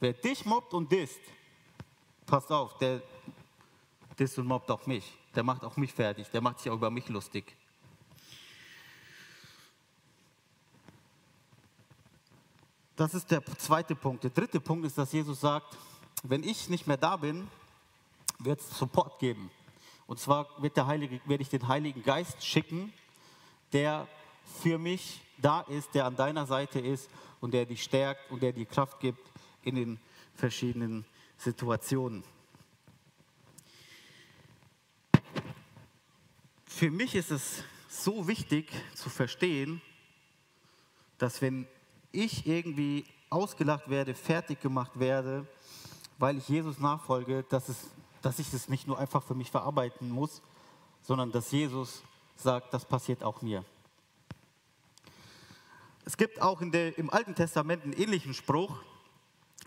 Wer 0.00 0.14
dich 0.14 0.46
mobbt 0.46 0.72
und 0.72 0.90
disst, 0.90 1.20
passt 2.24 2.50
auf, 2.50 2.78
der 2.78 3.02
disst 4.18 4.38
und 4.38 4.46
mobbt 4.46 4.70
auch 4.70 4.86
mich. 4.86 5.18
Der 5.34 5.42
macht 5.42 5.64
auch 5.64 5.76
mich 5.76 5.92
fertig, 5.92 6.30
der 6.30 6.40
macht 6.40 6.60
sich 6.60 6.70
auch 6.70 6.76
über 6.76 6.90
mich 6.90 7.10
lustig. 7.10 7.57
Das 12.98 13.14
ist 13.14 13.30
der 13.30 13.44
zweite 13.58 13.94
Punkt. 13.94 14.24
Der 14.24 14.30
dritte 14.30 14.58
Punkt 14.58 14.84
ist, 14.84 14.98
dass 14.98 15.12
Jesus 15.12 15.40
sagt, 15.40 15.78
wenn 16.24 16.42
ich 16.42 16.68
nicht 16.68 16.88
mehr 16.88 16.96
da 16.96 17.16
bin, 17.16 17.46
wird 18.40 18.58
es 18.58 18.76
Support 18.76 19.20
geben. 19.20 19.52
Und 20.08 20.18
zwar 20.18 20.48
wird 20.60 20.76
der 20.76 20.88
Heilige, 20.88 21.20
werde 21.24 21.42
ich 21.42 21.48
den 21.48 21.68
Heiligen 21.68 22.02
Geist 22.02 22.44
schicken, 22.44 22.92
der 23.72 24.08
für 24.60 24.78
mich 24.78 25.20
da 25.40 25.60
ist, 25.60 25.94
der 25.94 26.06
an 26.06 26.16
deiner 26.16 26.44
Seite 26.46 26.80
ist 26.80 27.08
und 27.40 27.54
der 27.54 27.66
dich 27.66 27.84
stärkt 27.84 28.32
und 28.32 28.42
der 28.42 28.52
dir 28.52 28.66
Kraft 28.66 28.98
gibt 28.98 29.20
in 29.62 29.76
den 29.76 30.00
verschiedenen 30.34 31.04
Situationen. 31.36 32.24
Für 36.66 36.90
mich 36.90 37.14
ist 37.14 37.30
es 37.30 37.62
so 37.88 38.26
wichtig 38.26 38.72
zu 38.96 39.08
verstehen, 39.08 39.80
dass 41.18 41.40
wenn 41.40 41.68
ich 42.12 42.46
irgendwie 42.46 43.04
ausgelacht 43.30 43.88
werde, 43.88 44.14
fertig 44.14 44.60
gemacht 44.60 44.98
werde, 44.98 45.46
weil 46.18 46.38
ich 46.38 46.48
Jesus 46.48 46.78
nachfolge, 46.78 47.44
dass, 47.48 47.68
es, 47.68 47.90
dass 48.22 48.38
ich 48.38 48.50
das 48.50 48.68
nicht 48.68 48.86
nur 48.86 48.98
einfach 48.98 49.22
für 49.22 49.34
mich 49.34 49.50
verarbeiten 49.50 50.10
muss, 50.10 50.42
sondern 51.02 51.30
dass 51.30 51.50
Jesus 51.52 52.02
sagt, 52.36 52.72
das 52.72 52.84
passiert 52.84 53.22
auch 53.22 53.42
mir. 53.42 53.64
Es 56.04 56.16
gibt 56.16 56.40
auch 56.40 56.60
der, 56.62 56.96
im 56.96 57.10
Alten 57.10 57.34
Testament 57.34 57.84
einen 57.84 57.92
ähnlichen 57.92 58.32
Spruch, 58.32 58.82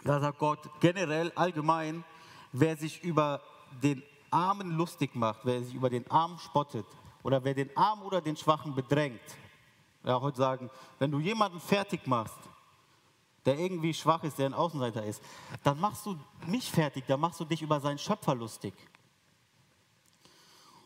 da 0.03 0.19
sagt 0.19 0.39
Gott 0.39 0.59
generell, 0.79 1.31
allgemein, 1.35 2.03
wer 2.51 2.75
sich 2.75 3.03
über 3.03 3.41
den 3.83 4.01
Armen 4.31 4.71
lustig 4.71 5.15
macht, 5.15 5.41
wer 5.43 5.63
sich 5.63 5.75
über 5.75 5.89
den 5.89 6.09
Armen 6.09 6.39
spottet 6.39 6.85
oder 7.21 7.43
wer 7.43 7.53
den 7.53 7.75
Armen 7.77 8.01
oder 8.03 8.21
den 8.21 8.35
Schwachen 8.35 8.73
bedrängt. 8.73 9.21
Ja, 10.03 10.19
heute 10.19 10.37
sagen, 10.37 10.69
wenn 10.99 11.11
du 11.11 11.19
jemanden 11.19 11.59
fertig 11.59 12.07
machst, 12.07 12.39
der 13.45 13.57
irgendwie 13.57 13.93
schwach 13.93 14.23
ist, 14.23 14.37
der 14.37 14.47
ein 14.47 14.53
Außenseiter 14.53 15.03
ist, 15.03 15.21
dann 15.63 15.79
machst 15.79 16.05
du 16.05 16.17
mich 16.47 16.69
fertig, 16.69 17.05
dann 17.07 17.19
machst 17.19 17.39
du 17.39 17.45
dich 17.45 17.61
über 17.61 17.79
seinen 17.79 17.97
Schöpfer 17.97 18.35
lustig. 18.35 18.73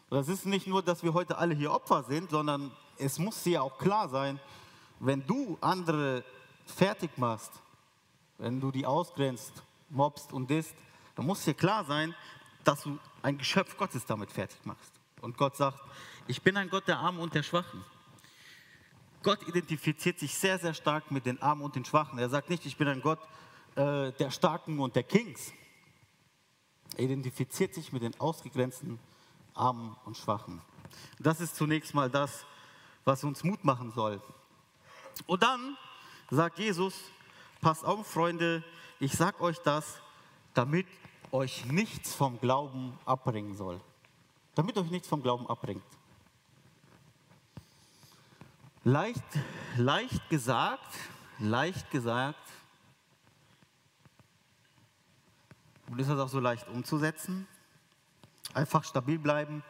Und 0.09 0.17
das 0.17 0.27
ist 0.27 0.45
nicht 0.45 0.67
nur, 0.67 0.81
dass 0.81 1.03
wir 1.03 1.13
heute 1.13 1.37
alle 1.37 1.55
hier 1.55 1.71
Opfer 1.71 2.03
sind, 2.03 2.29
sondern 2.29 2.71
es 2.97 3.19
muss 3.19 3.41
dir 3.43 3.63
auch 3.63 3.77
klar 3.77 4.07
sein, 4.07 4.39
wenn 4.99 5.25
du 5.25 5.57
andere 5.61 6.23
fertig 6.65 7.17
machst, 7.17 7.51
wenn 8.37 8.59
du 8.59 8.71
die 8.71 8.85
ausgrenzt, 8.85 9.63
mobst 9.89 10.31
und 10.31 10.49
disst, 10.49 10.75
dann 11.15 11.25
muss 11.25 11.43
dir 11.43 11.53
klar 11.53 11.85
sein, 11.85 12.13
dass 12.63 12.83
du 12.83 12.97
ein 13.21 13.37
Geschöpf 13.37 13.77
Gottes 13.77 14.05
damit 14.05 14.31
fertig 14.31 14.65
machst. 14.65 14.91
Und 15.21 15.37
Gott 15.37 15.55
sagt, 15.55 15.79
ich 16.27 16.41
bin 16.41 16.57
ein 16.57 16.69
Gott 16.69 16.87
der 16.87 16.99
Armen 16.99 17.19
und 17.19 17.33
der 17.33 17.43
Schwachen. 17.43 17.83
Gott 19.25 19.47
identifiziert 19.47 20.19
sich 20.19 20.35
sehr, 20.35 20.59
sehr 20.59 20.75
stark 20.75 21.09
mit 21.09 21.25
den 21.25 21.41
Armen 21.41 21.63
und 21.63 21.75
den 21.75 21.83
Schwachen. 21.83 22.19
Er 22.19 22.29
sagt 22.29 22.47
nicht, 22.51 22.63
ich 22.67 22.77
bin 22.77 22.87
ein 22.87 23.01
Gott 23.01 23.17
äh, 23.75 24.11
der 24.11 24.29
Starken 24.29 24.79
und 24.79 24.95
der 24.95 25.01
Kings. 25.01 25.51
Er 26.95 27.05
identifiziert 27.05 27.73
sich 27.73 27.91
mit 27.91 28.03
den 28.03 28.17
ausgegrenzten 28.19 28.99
Armen 29.55 29.95
und 30.05 30.15
Schwachen. 30.15 30.61
Das 31.17 31.41
ist 31.41 31.55
zunächst 31.55 31.95
mal 31.95 32.07
das, 32.07 32.45
was 33.03 33.23
uns 33.23 33.43
Mut 33.43 33.63
machen 33.63 33.91
soll. 33.91 34.21
Und 35.25 35.41
dann 35.41 35.75
sagt 36.29 36.59
Jesus, 36.59 36.93
passt 37.61 37.83
auf, 37.83 38.05
Freunde, 38.05 38.63
ich 38.99 39.13
sage 39.13 39.41
euch 39.41 39.57
das, 39.57 40.01
damit 40.53 40.85
euch 41.31 41.65
nichts 41.65 42.13
vom 42.13 42.39
Glauben 42.39 42.95
abbringen 43.05 43.55
soll. 43.55 43.81
Damit 44.53 44.77
euch 44.77 44.91
nichts 44.91 45.07
vom 45.07 45.23
Glauben 45.23 45.47
abbringt. 45.47 45.83
Leicht, 48.87 49.23
leicht 49.77 50.29
gesagt, 50.29 50.95
leicht 51.39 51.89
gesagt. 51.89 52.37
Und 55.89 55.99
ist 55.99 56.07
das 56.07 56.19
auch 56.19 56.29
so 56.29 56.39
leicht 56.39 56.67
umzusetzen? 56.67 57.47
Einfach 58.53 58.83
stabil 58.83 59.17
bleiben, 59.17 59.63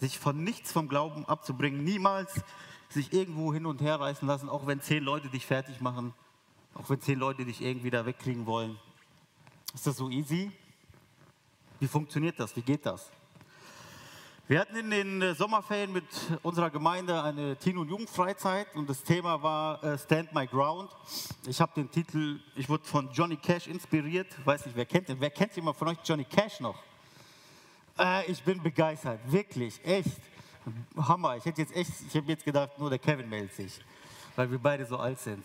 sich 0.00 0.18
von 0.18 0.42
nichts 0.42 0.72
vom 0.72 0.88
Glauben 0.88 1.26
abzubringen, 1.26 1.84
niemals 1.84 2.42
sich 2.88 3.12
irgendwo 3.12 3.52
hin 3.52 3.66
und 3.66 3.82
her 3.82 4.00
reißen 4.00 4.26
lassen, 4.26 4.48
auch 4.48 4.66
wenn 4.66 4.80
zehn 4.80 5.04
Leute 5.04 5.28
dich 5.28 5.44
fertig 5.44 5.82
machen, 5.82 6.14
auch 6.72 6.88
wenn 6.88 7.02
zehn 7.02 7.18
Leute 7.18 7.44
dich 7.44 7.60
irgendwie 7.60 7.90
da 7.90 8.06
wegkriegen 8.06 8.46
wollen. 8.46 8.78
Ist 9.74 9.86
das 9.86 9.98
so 9.98 10.08
easy? 10.08 10.50
Wie 11.78 11.88
funktioniert 11.88 12.40
das? 12.40 12.56
Wie 12.56 12.62
geht 12.62 12.86
das? 12.86 13.10
Wir 14.48 14.58
hatten 14.58 14.74
in 14.74 14.90
den 14.90 15.22
äh, 15.22 15.34
Sommerferien 15.36 15.92
mit 15.92 16.04
unserer 16.42 16.68
Gemeinde 16.68 17.22
eine 17.22 17.54
Teen- 17.54 17.78
und 17.78 17.88
Jugendfreizeit 17.88 18.66
und 18.74 18.90
das 18.90 19.00
Thema 19.04 19.40
war 19.40 19.82
äh, 19.84 19.96
Stand 19.96 20.34
My 20.34 20.48
Ground. 20.48 20.90
Ich 21.46 21.60
habe 21.60 21.70
den 21.76 21.88
Titel, 21.88 22.40
ich 22.56 22.68
wurde 22.68 22.82
von 22.82 23.08
Johnny 23.12 23.36
Cash 23.36 23.68
inspiriert. 23.68 24.26
Weiß 24.44 24.66
nicht, 24.66 24.76
wer 24.76 24.84
kennt 24.84 25.08
den? 25.08 25.20
Wer 25.20 25.30
kennt 25.30 25.54
jemand 25.54 25.76
von 25.76 25.86
euch 25.86 25.98
Johnny 26.04 26.24
Cash 26.24 26.58
noch? 26.58 26.76
Äh, 27.96 28.28
ich 28.28 28.42
bin 28.42 28.60
begeistert, 28.60 29.20
wirklich, 29.30 29.80
echt. 29.84 30.20
Hammer. 30.96 31.36
Ich 31.36 31.44
hätte 31.44 31.62
jetzt 31.62 31.76
echt, 31.76 31.92
ich 32.08 32.16
habe 32.16 32.26
jetzt 32.26 32.44
gedacht, 32.44 32.76
nur 32.80 32.90
der 32.90 32.98
Kevin 32.98 33.28
meldet 33.28 33.54
sich, 33.54 33.80
weil 34.36 34.50
wir 34.50 34.58
beide 34.58 34.86
so 34.86 34.96
alt 34.96 35.18
sind. 35.18 35.44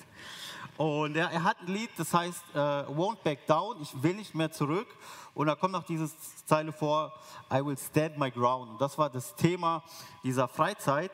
Und 0.78 1.16
er, 1.16 1.32
er 1.32 1.44
hat 1.44 1.58
ein 1.62 1.68
Lied, 1.68 1.90
das 1.98 2.14
heißt 2.14 2.44
uh, 2.54 2.58
Won't 2.94 3.24
Back 3.24 3.48
Down, 3.48 3.82
ich 3.82 3.92
will 4.04 4.14
nicht 4.14 4.36
mehr 4.36 4.52
zurück. 4.52 4.88
Und 5.34 5.48
da 5.48 5.56
kommt 5.56 5.74
noch 5.74 5.84
diese 5.84 6.10
Zeile 6.46 6.72
vor, 6.72 7.14
I 7.52 7.66
will 7.66 7.78
stand 7.78 8.18
my 8.18 8.30
ground. 8.30 8.72
Und 8.72 8.82
das 8.82 8.98
war 8.98 9.10
das 9.10 9.36
Thema 9.36 9.84
dieser 10.24 10.48
Freizeit. 10.48 11.12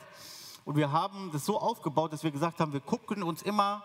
Und 0.65 0.75
wir 0.75 0.92
haben 0.92 1.30
das 1.32 1.46
so 1.46 1.60
aufgebaut, 1.60 2.12
dass 2.13 2.24
wir 2.24 2.32
gesagt 2.32 2.60
haben, 2.60 2.74
wir 2.74 2.82
gucken 2.82 3.24
uns 3.24 3.42
immer 3.42 3.84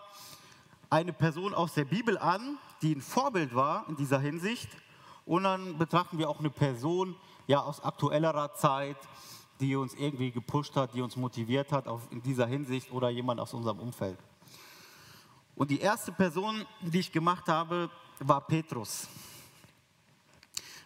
eine 0.89 1.13
Person 1.13 1.53
aus 1.53 1.73
der 1.73 1.85
Bibel 1.85 2.17
an, 2.17 2.57
die 2.81 2.95
ein 2.95 3.01
Vorbild 3.01 3.53
war 3.53 3.85
in 3.87 3.95
dieser 3.95 4.19
Hinsicht. 4.19 4.69
Und 5.25 5.43
dann 5.43 5.77
betrachten 5.77 6.17
wir 6.17 6.29
auch 6.29 6.39
eine 6.39 6.49
Person 6.49 7.15
ja, 7.47 7.61
aus 7.61 7.83
aktuellerer 7.83 8.53
Zeit, 8.53 8.97
die 9.59 9.75
uns 9.75 9.93
irgendwie 9.93 10.31
gepusht 10.31 10.75
hat, 10.75 10.93
die 10.93 11.01
uns 11.01 11.15
motiviert 11.15 11.71
hat 11.71 11.87
auf, 11.87 12.01
in 12.11 12.21
dieser 12.21 12.47
Hinsicht 12.47 12.91
oder 12.91 13.09
jemand 13.09 13.39
aus 13.39 13.53
unserem 13.53 13.79
Umfeld. 13.79 14.17
Und 15.55 15.69
die 15.69 15.79
erste 15.79 16.11
Person, 16.11 16.65
die 16.81 16.99
ich 16.99 17.11
gemacht 17.11 17.47
habe, 17.47 17.89
war 18.19 18.41
Petrus. 18.41 19.07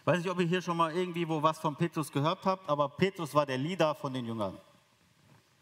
Weiß 0.04 0.18
nicht, 0.18 0.28
ob 0.28 0.38
ihr 0.40 0.46
hier 0.46 0.60
schon 0.60 0.76
mal 0.76 0.94
irgendwie 0.94 1.26
wo 1.26 1.42
was 1.42 1.58
von 1.58 1.76
Petrus 1.76 2.10
gehört 2.10 2.44
habt, 2.44 2.68
aber 2.68 2.88
Petrus 2.88 3.34
war 3.34 3.46
der 3.46 3.56
Leader 3.56 3.94
von 3.94 4.12
den 4.12 4.26
Jüngern. 4.26 4.58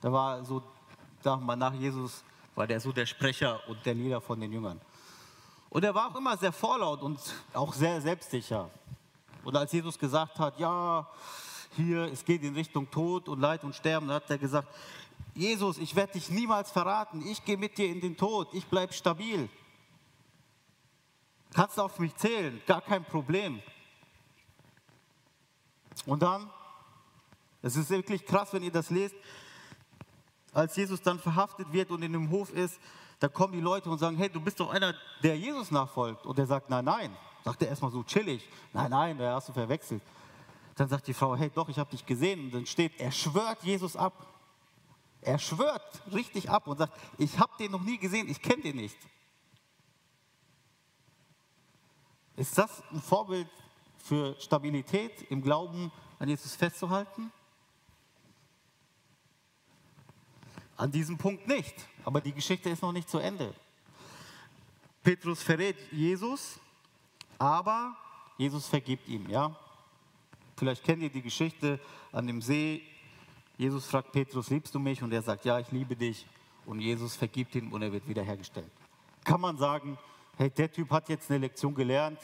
Der 0.02 0.12
war 0.12 0.44
so, 0.44 0.62
wir 1.22 1.36
mal, 1.36 1.56
nach 1.56 1.74
Jesus 1.74 2.24
war 2.54 2.66
der 2.66 2.80
so 2.80 2.90
der 2.90 3.06
Sprecher 3.06 3.60
und 3.68 3.84
der 3.86 3.94
Leader 3.94 4.20
von 4.20 4.40
den 4.40 4.52
Jüngern. 4.52 4.80
Und 5.70 5.84
er 5.84 5.94
war 5.94 6.10
auch 6.10 6.16
immer 6.16 6.36
sehr 6.36 6.52
vorlaut 6.52 7.02
und 7.02 7.18
auch 7.52 7.72
sehr 7.72 8.00
selbstsicher. 8.00 8.68
Und 9.44 9.56
als 9.56 9.72
Jesus 9.72 9.98
gesagt 9.98 10.38
hat, 10.38 10.58
ja, 10.58 11.06
hier, 11.76 12.04
es 12.04 12.24
geht 12.24 12.42
in 12.42 12.54
Richtung 12.54 12.90
Tod 12.90 13.28
und 13.28 13.40
Leid 13.40 13.64
und 13.64 13.74
Sterben. 13.74 14.08
Da 14.08 14.14
hat 14.14 14.30
er 14.30 14.38
gesagt, 14.38 14.68
Jesus, 15.34 15.78
ich 15.78 15.94
werde 15.96 16.14
dich 16.14 16.30
niemals 16.30 16.70
verraten. 16.70 17.26
Ich 17.26 17.44
gehe 17.44 17.56
mit 17.56 17.78
dir 17.78 17.88
in 17.88 18.00
den 18.00 18.16
Tod. 18.16 18.48
Ich 18.52 18.66
bleibe 18.66 18.92
stabil. 18.92 19.48
Kannst 21.54 21.78
auf 21.78 21.98
mich 21.98 22.14
zählen, 22.16 22.60
gar 22.66 22.80
kein 22.80 23.04
Problem. 23.04 23.62
Und 26.06 26.22
dann, 26.22 26.50
es 27.60 27.76
ist 27.76 27.90
wirklich 27.90 28.24
krass, 28.24 28.52
wenn 28.52 28.62
ihr 28.62 28.72
das 28.72 28.90
lest, 28.90 29.14
als 30.52 30.76
Jesus 30.76 31.00
dann 31.02 31.18
verhaftet 31.18 31.72
wird 31.72 31.90
und 31.90 32.02
in 32.02 32.12
dem 32.12 32.30
Hof 32.30 32.50
ist, 32.50 32.78
da 33.20 33.28
kommen 33.28 33.52
die 33.52 33.60
Leute 33.60 33.88
und 33.88 33.98
sagen, 33.98 34.16
hey, 34.16 34.28
du 34.28 34.40
bist 34.40 34.58
doch 34.58 34.70
einer, 34.70 34.94
der 35.22 35.38
Jesus 35.38 35.70
nachfolgt. 35.70 36.26
Und 36.26 36.38
er 36.38 36.46
sagt, 36.46 36.68
nein, 36.70 36.84
nein. 36.84 37.16
Sagt 37.44 37.62
er 37.62 37.68
erstmal 37.68 37.90
so 37.90 38.02
chillig, 38.04 38.48
nein, 38.72 38.90
nein, 38.90 39.18
da 39.18 39.34
hast 39.34 39.48
du 39.48 39.52
verwechselt. 39.52 40.02
Dann 40.76 40.88
sagt 40.88 41.06
die 41.06 41.14
Frau, 41.14 41.36
hey, 41.36 41.50
doch, 41.54 41.68
ich 41.68 41.78
habe 41.78 41.90
dich 41.90 42.06
gesehen. 42.06 42.46
Und 42.46 42.54
dann 42.54 42.66
steht, 42.66 42.98
er 42.98 43.12
schwört 43.12 43.62
Jesus 43.62 43.96
ab. 43.96 44.26
Er 45.20 45.38
schwört 45.38 46.02
richtig 46.12 46.50
ab 46.50 46.66
und 46.66 46.78
sagt, 46.78 46.98
ich 47.18 47.38
habe 47.38 47.52
den 47.58 47.70
noch 47.70 47.82
nie 47.82 47.98
gesehen, 47.98 48.28
ich 48.28 48.42
kenne 48.42 48.62
den 48.62 48.76
nicht. 48.76 48.96
Ist 52.36 52.58
das 52.58 52.82
ein 52.90 53.00
Vorbild 53.00 53.48
für 53.98 54.34
Stabilität 54.40 55.30
im 55.30 55.42
Glauben 55.42 55.92
an 56.18 56.28
Jesus 56.28 56.56
festzuhalten? 56.56 57.30
An 60.76 60.90
diesem 60.90 61.16
Punkt 61.18 61.46
nicht, 61.46 61.74
aber 62.04 62.20
die 62.20 62.32
Geschichte 62.32 62.70
ist 62.70 62.82
noch 62.82 62.92
nicht 62.92 63.08
zu 63.08 63.18
Ende. 63.18 63.54
Petrus 65.04 65.42
verrät 65.42 65.76
Jesus, 65.92 66.58
aber 67.38 67.96
Jesus 68.38 68.66
vergibt 68.66 69.06
ihm, 69.06 69.28
ja? 69.30 69.56
Vielleicht 70.62 70.84
kennt 70.84 71.02
ihr 71.02 71.10
die 71.10 71.22
Geschichte 71.22 71.80
an 72.12 72.24
dem 72.24 72.40
See. 72.40 72.82
Jesus 73.58 73.84
fragt 73.84 74.12
Petrus, 74.12 74.48
liebst 74.48 74.72
du 74.72 74.78
mich? 74.78 75.02
Und 75.02 75.12
er 75.12 75.20
sagt, 75.20 75.44
ja, 75.44 75.58
ich 75.58 75.68
liebe 75.72 75.96
dich. 75.96 76.24
Und 76.66 76.78
Jesus 76.78 77.16
vergibt 77.16 77.56
ihm 77.56 77.72
und 77.72 77.82
er 77.82 77.90
wird 77.90 78.06
wiederhergestellt. 78.06 78.70
Kann 79.24 79.40
man 79.40 79.56
sagen, 79.56 79.98
hey, 80.36 80.50
der 80.50 80.70
Typ 80.70 80.88
hat 80.92 81.08
jetzt 81.08 81.28
eine 81.32 81.40
Lektion 81.40 81.74
gelernt, 81.74 82.20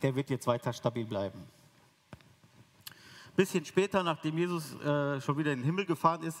der 0.00 0.14
wird 0.14 0.30
jetzt 0.30 0.46
weiter 0.46 0.72
stabil 0.72 1.04
bleiben. 1.04 1.40
Ein 1.40 3.34
bisschen 3.34 3.64
später, 3.64 4.04
nachdem 4.04 4.38
Jesus 4.38 4.74
äh, 4.74 5.20
schon 5.20 5.36
wieder 5.36 5.50
in 5.50 5.58
den 5.58 5.64
Himmel 5.64 5.86
gefahren 5.86 6.22
ist, 6.22 6.40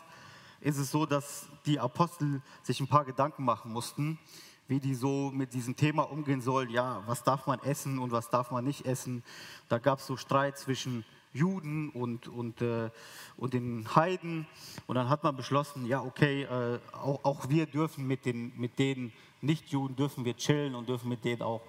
ist 0.60 0.78
es 0.78 0.92
so, 0.92 1.06
dass 1.06 1.48
die 1.66 1.80
Apostel 1.80 2.40
sich 2.62 2.78
ein 2.78 2.86
paar 2.86 3.04
Gedanken 3.04 3.44
machen 3.44 3.72
mussten, 3.72 4.20
wie 4.68 4.80
die 4.80 4.94
so 4.94 5.30
mit 5.32 5.52
diesem 5.52 5.76
Thema 5.76 6.02
umgehen 6.04 6.40
sollen. 6.40 6.70
Ja, 6.70 7.02
was 7.06 7.22
darf 7.22 7.46
man 7.46 7.60
essen 7.60 7.98
und 7.98 8.12
was 8.12 8.30
darf 8.30 8.50
man 8.50 8.64
nicht 8.64 8.86
essen? 8.86 9.22
Da 9.68 9.78
gab 9.78 9.98
es 9.98 10.06
so 10.06 10.16
Streit 10.16 10.58
zwischen 10.58 11.04
Juden 11.32 11.90
und, 11.90 12.28
und, 12.28 12.62
äh, 12.62 12.90
und 13.36 13.52
den 13.52 13.94
Heiden. 13.94 14.46
Und 14.86 14.94
dann 14.94 15.08
hat 15.08 15.24
man 15.24 15.36
beschlossen, 15.36 15.84
ja, 15.84 16.00
okay, 16.00 16.44
äh, 16.44 16.78
auch, 16.92 17.24
auch, 17.24 17.48
wir 17.48 17.66
dürfen 17.66 18.06
mit 18.06 18.24
den, 18.24 18.52
mit 18.56 18.78
den 18.78 19.12
Nicht-Juden, 19.40 19.96
dürfen 19.96 20.24
wir 20.24 20.36
chillen 20.36 20.74
und 20.74 20.88
dürfen 20.88 21.08
mit 21.08 21.24
denen 21.24 21.42
auch 21.42 21.60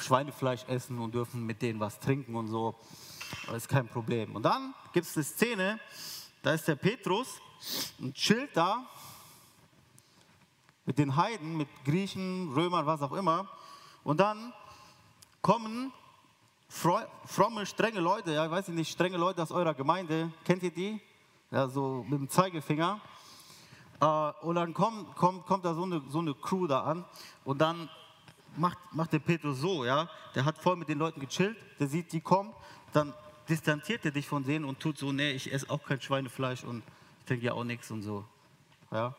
Schweinefleisch 0.00 0.64
essen 0.66 0.98
und 0.98 1.14
dürfen 1.14 1.44
mit 1.44 1.60
denen 1.60 1.78
was 1.78 2.00
trinken 2.00 2.34
und 2.34 2.48
so. 2.48 2.74
Das 3.46 3.56
ist 3.56 3.68
kein 3.68 3.86
Problem. 3.86 4.34
Und 4.34 4.42
dann 4.42 4.74
gibt 4.92 5.06
es 5.06 5.16
eine 5.16 5.24
Szene, 5.24 5.78
da 6.42 6.54
ist 6.54 6.66
der 6.66 6.76
Petrus 6.76 7.40
und 7.98 8.14
chillt 8.14 8.56
da 8.56 8.88
mit 10.86 10.98
den 10.98 11.16
Heiden, 11.16 11.56
mit 11.56 11.68
Griechen, 11.84 12.52
Römern, 12.52 12.86
was 12.86 13.02
auch 13.02 13.12
immer. 13.12 13.48
Und 14.02 14.20
dann 14.20 14.52
kommen 15.40 15.92
fromme, 16.68 17.66
strenge 17.66 18.00
Leute, 18.00 18.32
ja, 18.32 18.50
weiß 18.50 18.68
ich 18.68 18.74
nicht, 18.74 18.92
strenge 18.92 19.16
Leute 19.16 19.42
aus 19.42 19.52
eurer 19.52 19.74
Gemeinde, 19.74 20.30
kennt 20.44 20.62
ihr 20.62 20.70
die? 20.70 21.00
Ja, 21.50 21.68
so 21.68 22.04
mit 22.08 22.18
dem 22.18 22.28
Zeigefinger. 22.28 23.00
Äh, 24.00 24.06
und 24.42 24.56
dann 24.56 24.74
kommt, 24.74 25.14
kommt, 25.14 25.46
kommt 25.46 25.64
da 25.64 25.74
so 25.74 25.84
eine, 25.84 26.02
so 26.08 26.18
eine 26.18 26.34
Crew 26.34 26.66
da 26.66 26.82
an 26.82 27.04
und 27.44 27.60
dann 27.60 27.88
macht, 28.56 28.78
macht 28.92 29.12
der 29.12 29.20
Petrus 29.20 29.58
so, 29.58 29.84
ja, 29.84 30.08
der 30.34 30.44
hat 30.44 30.58
voll 30.58 30.76
mit 30.76 30.88
den 30.88 30.98
Leuten 30.98 31.20
gechillt, 31.20 31.56
der 31.78 31.86
sieht, 31.86 32.12
die 32.12 32.20
kommen, 32.20 32.52
dann 32.92 33.14
distanziert 33.48 34.04
er 34.04 34.10
dich 34.10 34.26
von 34.26 34.44
denen 34.44 34.64
und 34.64 34.80
tut 34.80 34.98
so, 34.98 35.12
nee, 35.12 35.32
ich 35.32 35.52
esse 35.52 35.68
auch 35.70 35.82
kein 35.84 36.00
Schweinefleisch 36.00 36.64
und 36.64 36.82
ich 37.20 37.26
trinke 37.26 37.46
ja 37.46 37.52
auch 37.52 37.64
nichts 37.64 37.90
und 37.90 38.02
so. 38.02 38.24
Ja. 38.90 39.14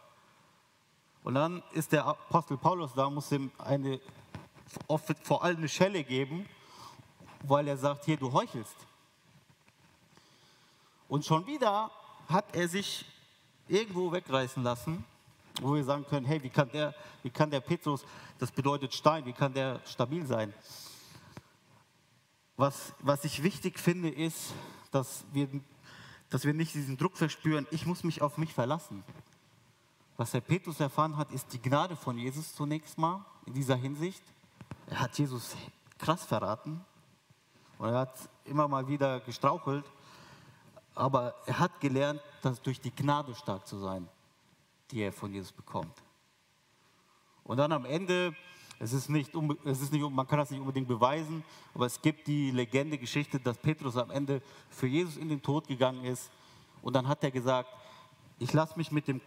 Und 1.25 1.34
dann 1.34 1.63
ist 1.74 1.91
der 1.91 2.05
Apostel 2.05 2.55
Paulus 2.55 2.94
da, 2.94 3.10
muss 3.10 3.32
ihm 3.32 3.50
eine, 3.58 4.00
vor 5.24 5.44
allem 5.44 5.58
eine 5.58 5.67
Schelle 5.67 6.03
geben, 6.03 6.48
weil 7.41 7.67
er 7.67 7.77
sagt, 7.77 8.05
hier, 8.05 8.15
du 8.15 8.32
heuchelst. 8.32 8.75
Und 11.08 11.25
schon 11.25 11.48
wieder 11.48 11.89
hat 12.29 12.55
er 12.55 12.67
sich 12.67 13.05
irgendwo 13.67 14.12
wegreißen 14.12 14.62
lassen, 14.62 15.03
wo 15.62 15.74
wir 15.74 15.84
sagen 15.84 16.05
können, 16.08 16.27
hey, 16.27 16.44
wie 16.44 16.51
kann 16.51 16.70
der, 16.70 16.93
wie 17.23 17.32
kann 17.32 17.50
der 17.50 17.62
Petrus, 17.62 18.06
das 18.38 18.52
bedeutet 18.52 18.93
Stein, 18.93 19.26
wie 19.26 19.34
kann 19.34 19.52
der 19.52 19.82
stabil 19.84 20.28
sein? 20.28 20.54
Was, 22.56 22.93
was 23.00 23.23
ich 23.26 23.41
wichtig 23.41 23.80
finde, 23.80 24.10
ist, 24.10 24.54
dass 24.91 25.26
wir, 25.34 25.50
dass 26.30 26.45
wir 26.45 26.54
nicht 26.54 26.76
diesen 26.76 26.97
Druck 26.97 27.17
verspüren, 27.17 27.65
ich 27.71 27.88
muss 27.88 28.04
mich 28.04 28.21
auf 28.21 28.38
mich 28.38 28.54
verlassen. 28.54 29.04
Was 30.17 30.32
der 30.32 30.41
Petrus 30.41 30.80
erfahren 30.80 31.17
hat, 31.17 31.32
ist 31.32 31.51
die 31.51 31.62
Gnade 31.62 31.95
von 31.95 32.17
Jesus 32.17 32.56
zunächst 32.56 32.97
mal 32.97 33.25
in 33.45 33.54
dieser 33.54 33.75
Hinsicht. 33.75 34.23
Er 34.88 35.01
hat 35.01 35.17
Jesus 35.17 35.56
krass 35.97 36.23
verraten 36.23 36.80
und 37.78 37.89
er 37.89 37.99
hat 37.99 38.30
immer 38.45 38.67
mal 38.67 38.88
wieder 38.88 39.19
gestrauchelt, 39.19 39.84
aber 40.93 41.36
er 41.45 41.60
hat 41.60 41.82
gelernt, 41.82 42.21
dass 42.41 42.62
durch 42.62 42.80
die 42.80 42.95
Gnade 42.95 43.36
stark 43.36 43.67
zu 43.67 43.78
sein, 43.78 44.08
die 44.89 45.01
er 45.01 45.12
von 45.12 45.34
Jesus 45.34 45.51
bekommt. 45.51 46.01
Und 47.43 47.58
dann 47.58 47.73
am 47.73 47.84
Ende, 47.84 48.34
es 48.80 48.93
ist 48.93 49.10
nicht, 49.10 49.34
es 49.65 49.82
ist 49.82 49.91
nicht, 49.91 50.10
man 50.10 50.28
kann 50.28 50.39
das 50.39 50.49
nicht 50.49 50.62
unbedingt 50.62 50.88
beweisen, 50.88 51.43
aber 51.73 51.88
es 51.88 52.01
gibt 52.01 52.28
die 52.28 52.51
Legende, 52.51 52.97
Geschichte, 52.97 53.38
dass 53.38 53.58
Petrus 53.58 53.97
am 53.97 54.12
Ende 54.12 54.41
für 54.69 54.88
Jesus 54.88 55.17
in 55.17 55.28
den 55.28 55.41
Tod 55.41 55.67
gegangen 55.67 56.06
ist 56.06 56.32
und 56.82 56.95
dann 56.95 57.06
hat 57.06 57.21
er 57.21 57.32
gesagt, 57.32 57.67
ich 58.39 58.54
lasse 58.54 58.78
mich 58.78 58.91
mit 58.91 59.10
dem 59.10 59.19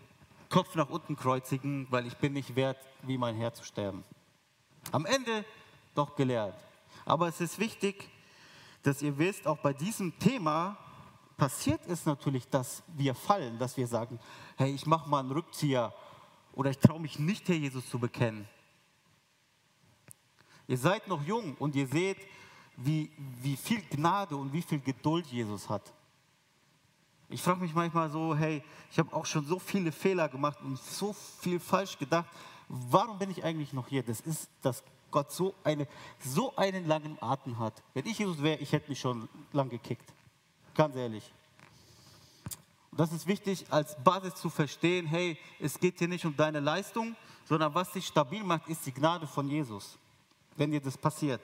Kopf 0.49 0.75
nach 0.75 0.89
unten 0.89 1.17
kreuzigen, 1.17 1.87
weil 1.91 2.07
ich 2.07 2.17
bin 2.17 2.33
nicht 2.33 2.57
wert, 2.57 2.79
wie 3.03 3.19
mein 3.19 3.37
Herr 3.37 3.53
zu 3.53 3.65
sterben. 3.65 4.05
Am 4.93 5.05
Ende 5.05 5.45
doch 5.95 6.17
gelehrt. 6.17 6.55
Aber 7.05 7.29
es 7.29 7.41
ist 7.41 7.59
wichtig, 7.59 8.09
dass 8.83 9.03
ihr 9.03 9.19
wisst, 9.19 9.47
auch 9.47 9.59
bei 9.59 9.73
diesem 9.73 10.19
Thema 10.19 10.77
passiert 11.37 11.81
es 11.87 12.07
natürlich, 12.07 12.49
dass 12.49 12.83
wir 12.89 13.15
fallen, 13.15 13.59
dass 13.59 13.77
wir 13.77 13.87
sagen, 13.87 14.19
hey, 14.57 14.75
ich 14.75 14.87
mache 14.87 15.09
mal 15.09 15.21
einen 15.21 15.33
Rückzieher 15.33 15.93
oder 16.53 16.71
ich 16.71 16.79
traue 16.79 17.01
mich 17.01 17.19
nicht, 17.19 17.49
Herr 17.49 17.57
Jesus 17.57 17.89
zu 17.89 17.99
bekennen. 17.99 18.49
Ihr 20.67 20.79
seid 20.79 21.09
noch 21.09 21.23
jung 21.25 21.55
und 21.59 21.75
ihr 21.75 21.87
seht, 21.87 22.19
wie, 22.77 23.11
wie 23.43 23.57
viel 23.57 23.83
Gnade 23.83 24.37
und 24.37 24.53
wie 24.53 24.63
viel 24.63 24.81
Geduld 24.81 25.27
Jesus 25.27 25.69
hat. 25.69 25.93
Ich 27.31 27.43
frage 27.43 27.61
mich 27.61 27.75
manchmal 27.75 28.11
so, 28.11 28.35
hey, 28.35 28.63
ich 28.91 28.99
habe 28.99 29.15
auch 29.15 29.27
schon 29.27 29.45
so 29.45 29.59
viele 29.59 29.93
Fehler 29.93 30.29
gemacht 30.29 30.59
und 30.63 30.79
so 30.79 31.13
viel 31.13 31.61
falsch 31.61 31.99
gedacht. 31.99 32.27
Warum 32.69 33.19
bin 33.19 33.31
ich 33.31 33.45
eigentlich 33.45 33.73
noch 33.73 33.89
hier? 33.89 34.03
Das 34.03 34.21
ist, 34.21 34.49
dass 34.63 34.83
Gott 35.11 35.31
so, 35.31 35.55
eine, 35.65 35.87
so 36.19 36.55
einen 36.57 36.87
langen 36.87 37.19
Atem 37.21 37.59
hat. 37.59 37.83
Wenn 37.95 38.07
ich 38.07 38.19
Jesus 38.19 38.43
wäre, 38.43 38.59
ich 38.61 38.73
hätte 38.73 38.89
mich 38.89 39.01
schon 39.01 39.29
lang 39.53 39.69
gekickt. 39.69 40.13
Ganz 40.75 40.97
ehrlich. 40.97 41.33
Das 42.93 43.13
ist 43.13 43.27
wichtig 43.27 43.67
als 43.71 43.97
Basis 44.03 44.35
zu 44.35 44.51
verstehen, 44.51 45.07
hey, 45.07 45.39
es 45.61 45.79
geht 45.79 45.99
hier 45.99 46.09
nicht 46.09 46.25
um 46.25 46.35
deine 46.37 46.61
Leistung, 46.61 47.15
sondern 47.45 47.75
was 47.75 47.93
dich 47.93 48.07
stabil 48.07 48.43
macht, 48.43 48.69
ist 48.69 48.85
die 48.87 48.93
Gnade 48.93 49.27
von 49.27 49.49
Jesus, 49.49 49.99
wenn 50.57 50.71
dir 50.71 50.81
das 50.81 50.99
passiert. 50.99 51.41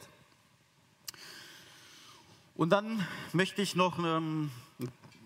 Und 2.57 2.71
dann 2.71 3.07
möchte 3.33 3.63
ich 3.63 3.75
noch 3.75 3.99
ähm, 3.99 4.51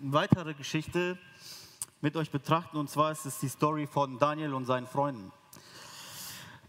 weitere 0.00 0.54
Geschichte 0.54 1.18
mit 2.00 2.16
euch 2.16 2.30
betrachten. 2.30 2.76
Und 2.76 2.90
zwar 2.90 3.12
ist 3.12 3.26
es 3.26 3.38
die 3.38 3.48
Story 3.48 3.86
von 3.86 4.18
Daniel 4.18 4.54
und 4.54 4.64
seinen 4.64 4.86
Freunden. 4.86 5.32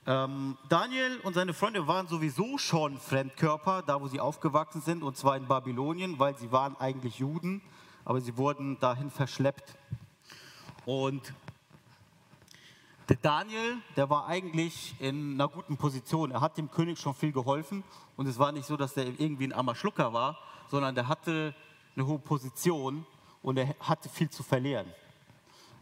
Ähm, 0.05 0.57
Daniel 0.69 1.19
und 1.23 1.33
seine 1.33 1.53
Freunde 1.53 1.85
waren 1.85 2.07
sowieso 2.07 2.57
schon 2.57 2.97
Fremdkörper, 2.97 3.83
da 3.83 4.01
wo 4.01 4.07
sie 4.07 4.19
aufgewachsen 4.19 4.81
sind, 4.81 5.03
und 5.03 5.17
zwar 5.17 5.37
in 5.37 5.45
Babylonien, 5.47 6.17
weil 6.17 6.35
sie 6.37 6.51
waren 6.51 6.75
eigentlich 6.77 7.19
Juden, 7.19 7.61
aber 8.05 8.19
sie 8.21 8.35
wurden 8.37 8.79
dahin 8.79 9.11
verschleppt. 9.11 9.75
Und 10.85 11.33
der 13.09 13.17
Daniel, 13.17 13.77
der 13.95 14.09
war 14.09 14.27
eigentlich 14.27 14.95
in 14.99 15.33
einer 15.33 15.47
guten 15.47 15.77
Position. 15.77 16.31
Er 16.31 16.41
hat 16.41 16.57
dem 16.57 16.71
König 16.71 16.99
schon 16.99 17.13
viel 17.13 17.31
geholfen 17.31 17.83
und 18.17 18.27
es 18.27 18.39
war 18.39 18.51
nicht 18.51 18.65
so, 18.65 18.77
dass 18.77 18.97
er 18.97 19.05
irgendwie 19.19 19.45
ein 19.45 19.53
armer 19.53 19.75
Schlucker 19.75 20.13
war, 20.13 20.39
sondern 20.69 20.95
der 20.95 21.07
hatte 21.07 21.53
eine 21.95 22.07
hohe 22.07 22.19
Position 22.19 23.05
und 23.41 23.58
er 23.58 23.75
hatte 23.80 24.10
viel 24.10 24.30
zu 24.30 24.43
verlieren. 24.43 24.88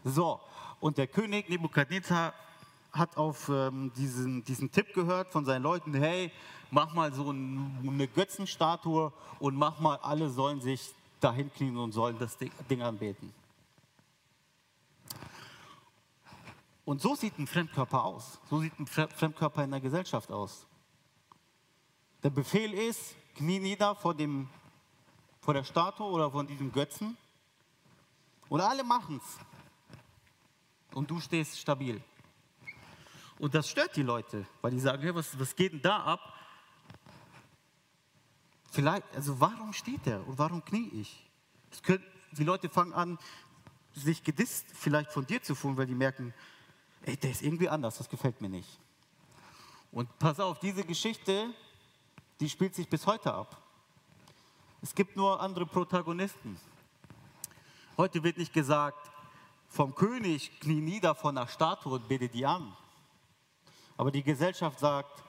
So, 0.04 0.40
und 0.80 0.98
der 0.98 1.06
König 1.06 1.48
Nebukadnezar 1.48 2.32
hat 2.92 3.16
auf 3.16 3.48
ähm, 3.48 3.92
diesen, 3.96 4.44
diesen 4.44 4.70
Tipp 4.70 4.94
gehört 4.94 5.32
von 5.32 5.44
seinen 5.44 5.62
Leuten, 5.62 5.94
hey, 5.94 6.32
mach 6.70 6.94
mal 6.94 7.12
so 7.12 7.30
ein, 7.30 7.78
eine 7.86 8.06
Götzenstatue 8.08 9.12
und 9.40 9.56
mach 9.56 9.78
mal, 9.80 9.96
alle 9.96 10.30
sollen 10.30 10.60
sich 10.60 10.94
dahin 11.20 11.52
knien 11.52 11.76
und 11.76 11.92
sollen 11.92 12.18
das 12.18 12.36
Ding, 12.36 12.50
Ding 12.70 12.82
anbeten. 12.82 13.32
Und 16.84 17.02
so 17.02 17.14
sieht 17.14 17.38
ein 17.38 17.46
Fremdkörper 17.46 18.02
aus. 18.02 18.38
So 18.48 18.60
sieht 18.60 18.78
ein 18.78 18.86
Fremdkörper 18.86 19.64
in 19.64 19.72
der 19.72 19.80
Gesellschaft 19.80 20.30
aus. 20.30 20.64
Der 22.22 22.30
Befehl 22.30 22.72
ist, 22.72 23.14
knie 23.34 23.58
nieder 23.58 23.94
vor, 23.94 24.14
dem, 24.14 24.48
vor 25.40 25.54
der 25.54 25.64
Statue 25.64 26.06
oder 26.06 26.30
von 26.30 26.46
diesem 26.46 26.72
Götzen 26.72 27.16
und 28.48 28.60
alle 28.60 28.84
machen 28.84 29.20
es. 29.22 29.38
und 30.94 31.10
du 31.10 31.20
stehst 31.20 31.58
stabil. 31.58 32.02
Und 33.38 33.54
das 33.54 33.68
stört 33.68 33.94
die 33.94 34.02
Leute, 34.02 34.46
weil 34.60 34.72
die 34.72 34.80
sagen, 34.80 35.02
hey, 35.02 35.14
was, 35.14 35.38
was 35.38 35.54
geht 35.54 35.72
denn 35.72 35.82
da 35.82 36.02
ab? 36.02 36.34
Vielleicht, 38.70 39.04
also 39.14 39.38
warum 39.38 39.72
steht 39.72 40.04
der 40.06 40.26
und 40.26 40.38
warum 40.38 40.64
knie 40.64 40.88
ich? 40.92 41.24
Können, 41.82 42.04
die 42.32 42.44
Leute 42.44 42.68
fangen 42.68 42.92
an, 42.92 43.18
sich 43.94 44.22
gedisst 44.22 44.66
vielleicht 44.72 45.12
von 45.12 45.26
dir 45.26 45.42
zu 45.42 45.54
fühlen, 45.54 45.76
weil 45.76 45.86
die 45.86 45.94
merken, 45.94 46.34
ey, 47.02 47.16
der 47.16 47.30
ist 47.30 47.42
irgendwie 47.42 47.68
anders, 47.68 47.98
das 47.98 48.08
gefällt 48.08 48.40
mir 48.40 48.48
nicht. 48.48 48.78
Und 49.92 50.18
pass 50.18 50.40
auf, 50.40 50.58
diese 50.58 50.84
Geschichte, 50.84 51.54
die 52.40 52.48
spielt 52.48 52.74
sich 52.74 52.88
bis 52.88 53.06
heute 53.06 53.32
ab. 53.32 53.60
Es 54.82 54.94
gibt 54.94 55.16
nur 55.16 55.40
andere 55.40 55.66
Protagonisten. 55.66 56.58
Heute 58.00 58.22
wird 58.22 58.38
nicht 58.38 58.52
gesagt, 58.52 59.10
vom 59.66 59.92
König 59.92 60.60
knie 60.60 60.80
nieder 60.80 61.16
von 61.16 61.34
der 61.34 61.48
Statue 61.48 61.94
und 61.94 62.06
bete 62.06 62.28
die 62.28 62.46
an. 62.46 62.72
Aber 63.96 64.12
die 64.12 64.22
Gesellschaft 64.22 64.78
sagt, 64.78 65.24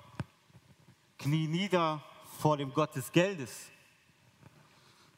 knie 1.18 1.48
nieder 1.48 2.00
vor 2.38 2.58
dem 2.58 2.72
Gott 2.72 2.96
des 2.96 3.12
Geldes. 3.12 3.72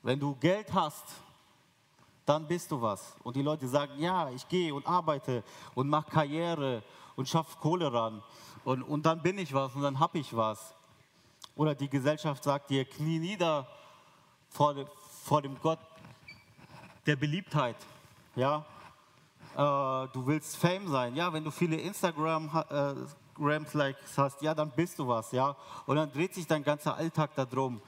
Wenn 0.02 0.18
du 0.18 0.34
Geld 0.36 0.72
hast, 0.72 1.04
dann 2.26 2.48
bist 2.48 2.72
du 2.72 2.82
was. 2.82 3.18
Und 3.22 3.36
die 3.36 3.42
Leute 3.42 3.68
sagen, 3.68 4.00
ja, 4.00 4.30
ich 4.30 4.48
gehe 4.48 4.74
und 4.74 4.88
arbeite 4.88 5.44
und 5.76 5.90
mache 5.90 6.10
Karriere 6.10 6.82
und 7.18 7.28
schaffe 7.28 7.58
Kohle 7.60 7.92
ran. 7.92 8.24
Und, 8.64 8.82
und 8.84 9.06
dann 9.06 9.22
bin 9.22 9.38
ich 9.38 9.54
was 9.54 9.76
und 9.76 9.82
dann 9.82 10.00
habe 10.00 10.20
ich 10.20 10.34
was. 10.34 10.74
Oder 11.58 11.76
die 11.76 11.90
Gesellschaft 11.90 12.46
sagt 12.46 12.70
dir, 12.70 12.86
knie 12.86 13.20
nieder 13.20 13.68
vor, 14.48 14.74
vor 15.26 15.42
dem 15.42 15.60
Gott 15.60 15.91
der 17.06 17.16
Beliebtheit. 17.16 17.76
Ja? 18.36 18.66
Äh, 19.54 19.58
du 20.14 20.26
willst 20.26 20.58
Fame 20.58 20.88
sein. 20.88 21.16
Ja, 21.16 21.32
wenn 21.34 21.44
du 21.44 21.52
viele 21.52 21.78
Instagram 21.78 22.50
äh, 22.70 23.64
hast, 24.18 24.42
ja, 24.42 24.54
dann 24.54 24.72
bist 24.72 25.00
du 25.00 25.08
was. 25.08 25.32
Ja? 25.32 25.56
Und 25.86 25.96
dann 25.96 26.12
dreht 26.12 26.34
sich 26.34 26.48
dein 26.48 26.64
ganzer 26.64 26.96
Alltag 26.96 27.32
darum. 27.36 27.82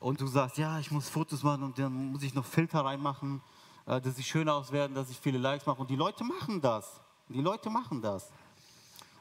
Und 0.00 0.20
du 0.20 0.26
sagst, 0.26 0.58
ja, 0.58 0.78
ich 0.78 0.90
muss 0.90 1.08
Fotos 1.08 1.42
machen 1.42 1.64
und 1.64 1.78
dann 1.78 2.12
muss 2.12 2.22
ich 2.22 2.32
noch 2.32 2.44
Filter 2.44 2.84
reinmachen, 2.84 3.40
äh, 3.86 4.00
dass 4.00 4.16
sie 4.16 4.22
schön 4.22 4.48
auswerten, 4.48 4.94
dass 4.94 5.10
ich 5.10 5.18
viele 5.18 5.38
Likes 5.38 5.66
mache. 5.66 5.80
Und 5.80 5.90
die 5.90 5.96
Leute 5.96 6.22
machen 6.24 6.60
das. 6.60 7.00
Die 7.28 7.40
Leute 7.40 7.68
machen 7.68 8.00
das. 8.00 8.30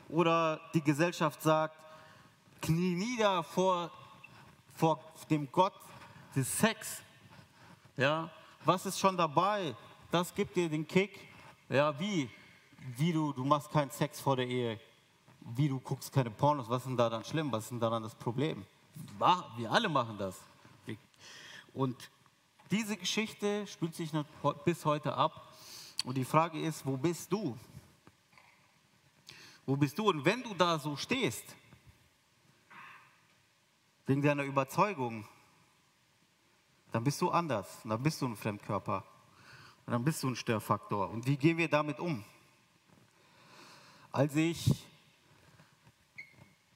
Oder 0.10 0.62
die 0.74 0.82
Gesellschaft 0.82 1.42
sagt, 1.42 1.76
knie 2.62 2.96
nieder 2.96 3.44
vor, 3.44 3.92
vor 4.76 5.00
dem 5.30 5.52
Gott 5.52 5.74
des 6.36 6.58
Sex. 6.58 7.02
Ja, 7.98 8.30
was 8.68 8.86
ist 8.86 9.00
schon 9.00 9.16
dabei? 9.16 9.76
Das 10.12 10.34
gibt 10.36 10.56
dir 10.56 10.70
den 10.70 10.86
Kick. 10.86 11.20
Ja, 11.70 11.98
wie? 12.00 12.30
Wie 12.98 13.14
du, 13.14 13.32
du 13.32 13.44
machst 13.44 13.72
keinen 13.72 13.92
Sex 13.92 14.20
vor 14.20 14.36
der 14.36 14.48
Ehe. 14.48 14.80
Wie 15.40 15.70
du 15.70 15.80
guckst 15.80 16.12
keine 16.12 16.30
Pornos. 16.30 16.70
Was 16.70 16.82
ist 16.82 16.88
denn 16.88 16.98
daran 16.98 17.24
schlimm? 17.24 17.52
Was 17.52 17.64
ist 17.64 17.72
denn 17.72 17.80
daran 17.80 18.04
das 18.04 18.14
Problem? 18.16 18.66
Wir 19.56 19.72
alle 19.72 19.88
machen 19.88 20.18
das. 20.18 20.40
Und 21.74 22.10
diese 22.70 22.98
Geschichte 22.98 23.66
spielt 23.68 23.96
sich 23.96 24.12
bis 24.66 24.84
heute 24.84 25.16
ab. 25.16 25.54
Und 26.04 26.16
die 26.16 26.26
Frage 26.26 26.60
ist, 26.60 26.86
wo 26.86 26.98
bist 26.98 27.32
du? 27.32 27.58
Wo 29.66 29.76
bist 29.76 29.98
du? 29.98 30.10
Und 30.10 30.26
wenn 30.26 30.44
du 30.44 30.54
da 30.54 30.80
so 30.80 30.96
stehst, 30.96 31.44
wegen 34.06 34.22
deiner 34.22 34.44
Überzeugung, 34.44 35.28
dann 36.92 37.04
bist 37.04 37.22
du 37.22 37.30
anders. 37.30 37.80
Dann 37.84 38.02
bist 38.02 38.22
du 38.22 38.28
ein 38.28 38.36
Fremdkörper. 38.36 39.04
Dann 39.86 40.04
bist 40.04 40.24
du 40.24 40.30
ein 40.30 40.36
Störfaktor. 40.36 41.10
Und 41.10 41.26
wie 41.26 41.38
gehen 41.38 41.58
wir 41.58 41.70
damit 41.70 42.00
um? 42.00 42.24
Als 44.12 44.36
ich 44.36 44.86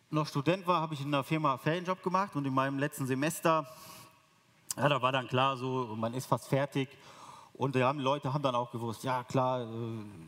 noch 0.09 0.27
Student 0.27 0.67
war, 0.67 0.81
habe 0.81 0.93
ich 0.93 1.01
in 1.01 1.07
einer 1.07 1.23
Firma 1.23 1.57
Ferienjob 1.57 2.03
gemacht 2.03 2.35
und 2.35 2.45
in 2.45 2.53
meinem 2.53 2.77
letzten 2.77 3.05
Semester, 3.05 3.65
ja, 4.77 4.89
da 4.89 5.01
war 5.01 5.11
dann 5.11 5.27
klar 5.27 5.55
so, 5.57 5.95
man 5.97 6.13
ist 6.13 6.25
fast 6.25 6.47
fertig 6.47 6.89
und 7.53 7.75
die 7.75 7.79
Leute 7.79 8.33
haben 8.33 8.43
dann 8.43 8.55
auch 8.55 8.71
gewusst, 8.71 9.03
ja 9.03 9.23
klar, 9.23 9.61
äh, 9.61 9.67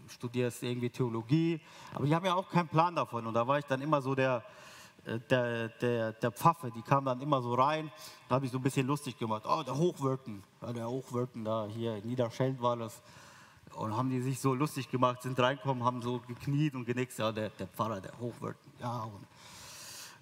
studierst 0.07 0.63
irgendwie 0.63 0.89
Theologie, 0.89 1.59
aber 1.93 2.05
die 2.05 2.15
haben 2.15 2.25
ja 2.25 2.35
auch 2.35 2.49
keinen 2.49 2.67
Plan 2.67 2.95
davon. 2.95 3.27
Und 3.27 3.33
da 3.33 3.45
war 3.47 3.59
ich 3.59 3.65
dann 3.65 3.81
immer 3.81 4.01
so 4.01 4.15
der, 4.15 4.43
der, 5.05 5.69
der, 5.69 6.13
der 6.13 6.31
Pfaffe, 6.31 6.71
die 6.71 6.81
kam 6.81 7.05
dann 7.05 7.21
immer 7.21 7.41
so 7.41 7.53
rein, 7.53 7.91
da 8.29 8.35
habe 8.35 8.45
ich 8.45 8.51
so 8.51 8.57
ein 8.57 8.63
bisschen 8.63 8.87
lustig 8.87 9.17
gemacht. 9.17 9.43
Oh, 9.45 9.63
der 9.63 9.77
Hochwirken, 9.77 10.43
ja, 10.61 10.73
der 10.73 10.89
Hochwirken 10.89 11.43
da 11.43 11.67
hier 11.67 11.97
in 11.97 12.07
Niederscheld 12.07 12.61
war 12.61 12.77
das. 12.77 13.01
Und 13.75 13.97
haben 13.97 14.09
die 14.09 14.21
sich 14.21 14.39
so 14.39 14.53
lustig 14.53 14.89
gemacht, 14.89 15.23
sind 15.23 15.39
reingekommen, 15.39 15.83
haben 15.83 16.01
so 16.01 16.19
gekniet 16.19 16.75
und 16.75 16.85
genickt, 16.85 17.17
ja, 17.17 17.31
der, 17.31 17.49
der 17.49 17.67
Pfarrer, 17.67 18.01
der 18.01 18.17
Hochwirken, 18.19 18.71
ja. 18.79 19.03
Und 19.03 19.25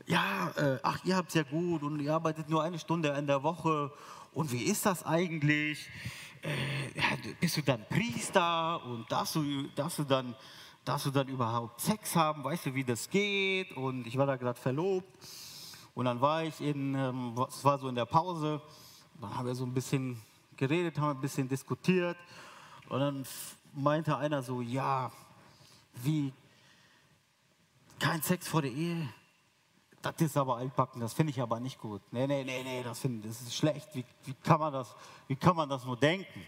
ja, 0.07 0.51
äh, 0.57 0.79
ach, 0.83 1.03
ihr 1.03 1.15
habt 1.15 1.29
es 1.29 1.35
ja 1.35 1.43
gut 1.43 1.83
und 1.83 1.99
ihr 1.99 2.13
arbeitet 2.13 2.49
nur 2.49 2.63
eine 2.63 2.79
Stunde 2.79 3.09
in 3.09 3.27
der 3.27 3.43
Woche. 3.43 3.91
Und 4.33 4.51
wie 4.51 4.63
ist 4.63 4.85
das 4.85 5.05
eigentlich? 5.05 5.89
äh, 6.41 7.33
bist 7.39 7.57
du 7.57 7.61
dann 7.61 7.85
Priester 7.87 8.83
und 8.85 9.11
darfst 9.11 9.35
du, 9.35 9.67
darfst, 9.75 9.99
du 9.99 10.03
dann, 10.03 10.35
darfst 10.85 11.05
du 11.05 11.11
dann 11.11 11.27
überhaupt 11.27 11.81
Sex 11.81 12.15
haben? 12.15 12.43
Weißt 12.43 12.65
du, 12.65 12.73
wie 12.73 12.83
das 12.83 13.09
geht? 13.09 13.71
Und 13.73 14.07
ich 14.07 14.17
war 14.17 14.25
da 14.25 14.35
gerade 14.35 14.59
verlobt. 14.59 15.07
Und 15.93 16.05
dann 16.05 16.21
war 16.21 16.43
ich 16.43 16.59
in, 16.61 16.95
ähm, 16.95 17.35
es 17.47 17.63
war 17.63 17.77
so 17.77 17.87
in 17.89 17.95
der 17.95 18.05
Pause, 18.05 18.61
dann 19.19 19.35
haben 19.35 19.45
wir 19.45 19.55
so 19.55 19.65
ein 19.65 19.73
bisschen 19.73 20.21
geredet, 20.55 20.97
haben 20.97 21.17
ein 21.17 21.21
bisschen 21.21 21.47
diskutiert. 21.47 22.17
Und 22.89 22.99
dann 22.99 23.25
meinte 23.73 24.17
einer 24.17 24.41
so, 24.41 24.61
ja, 24.61 25.11
wie, 25.95 26.33
kein 27.99 28.21
Sex 28.21 28.47
vor 28.47 28.61
der 28.61 28.71
Ehe? 28.71 29.09
Das 30.01 30.15
ist 30.19 30.35
aber 30.35 30.57
altbacken, 30.57 30.99
das 30.99 31.13
finde 31.13 31.31
ich 31.31 31.41
aber 31.41 31.59
nicht 31.59 31.79
gut. 31.79 32.01
Nee, 32.11 32.25
nee, 32.25 32.43
nee, 32.43 32.63
nee, 32.63 32.81
das, 32.81 32.99
find, 32.99 33.23
das 33.23 33.41
ist 33.41 33.55
schlecht. 33.55 33.87
Wie, 33.93 34.03
wie, 34.25 34.33
kann 34.33 34.59
man 34.59 34.73
das, 34.73 34.95
wie 35.27 35.35
kann 35.35 35.55
man 35.55 35.69
das 35.69 35.85
nur 35.85 35.97
denken? 35.97 36.47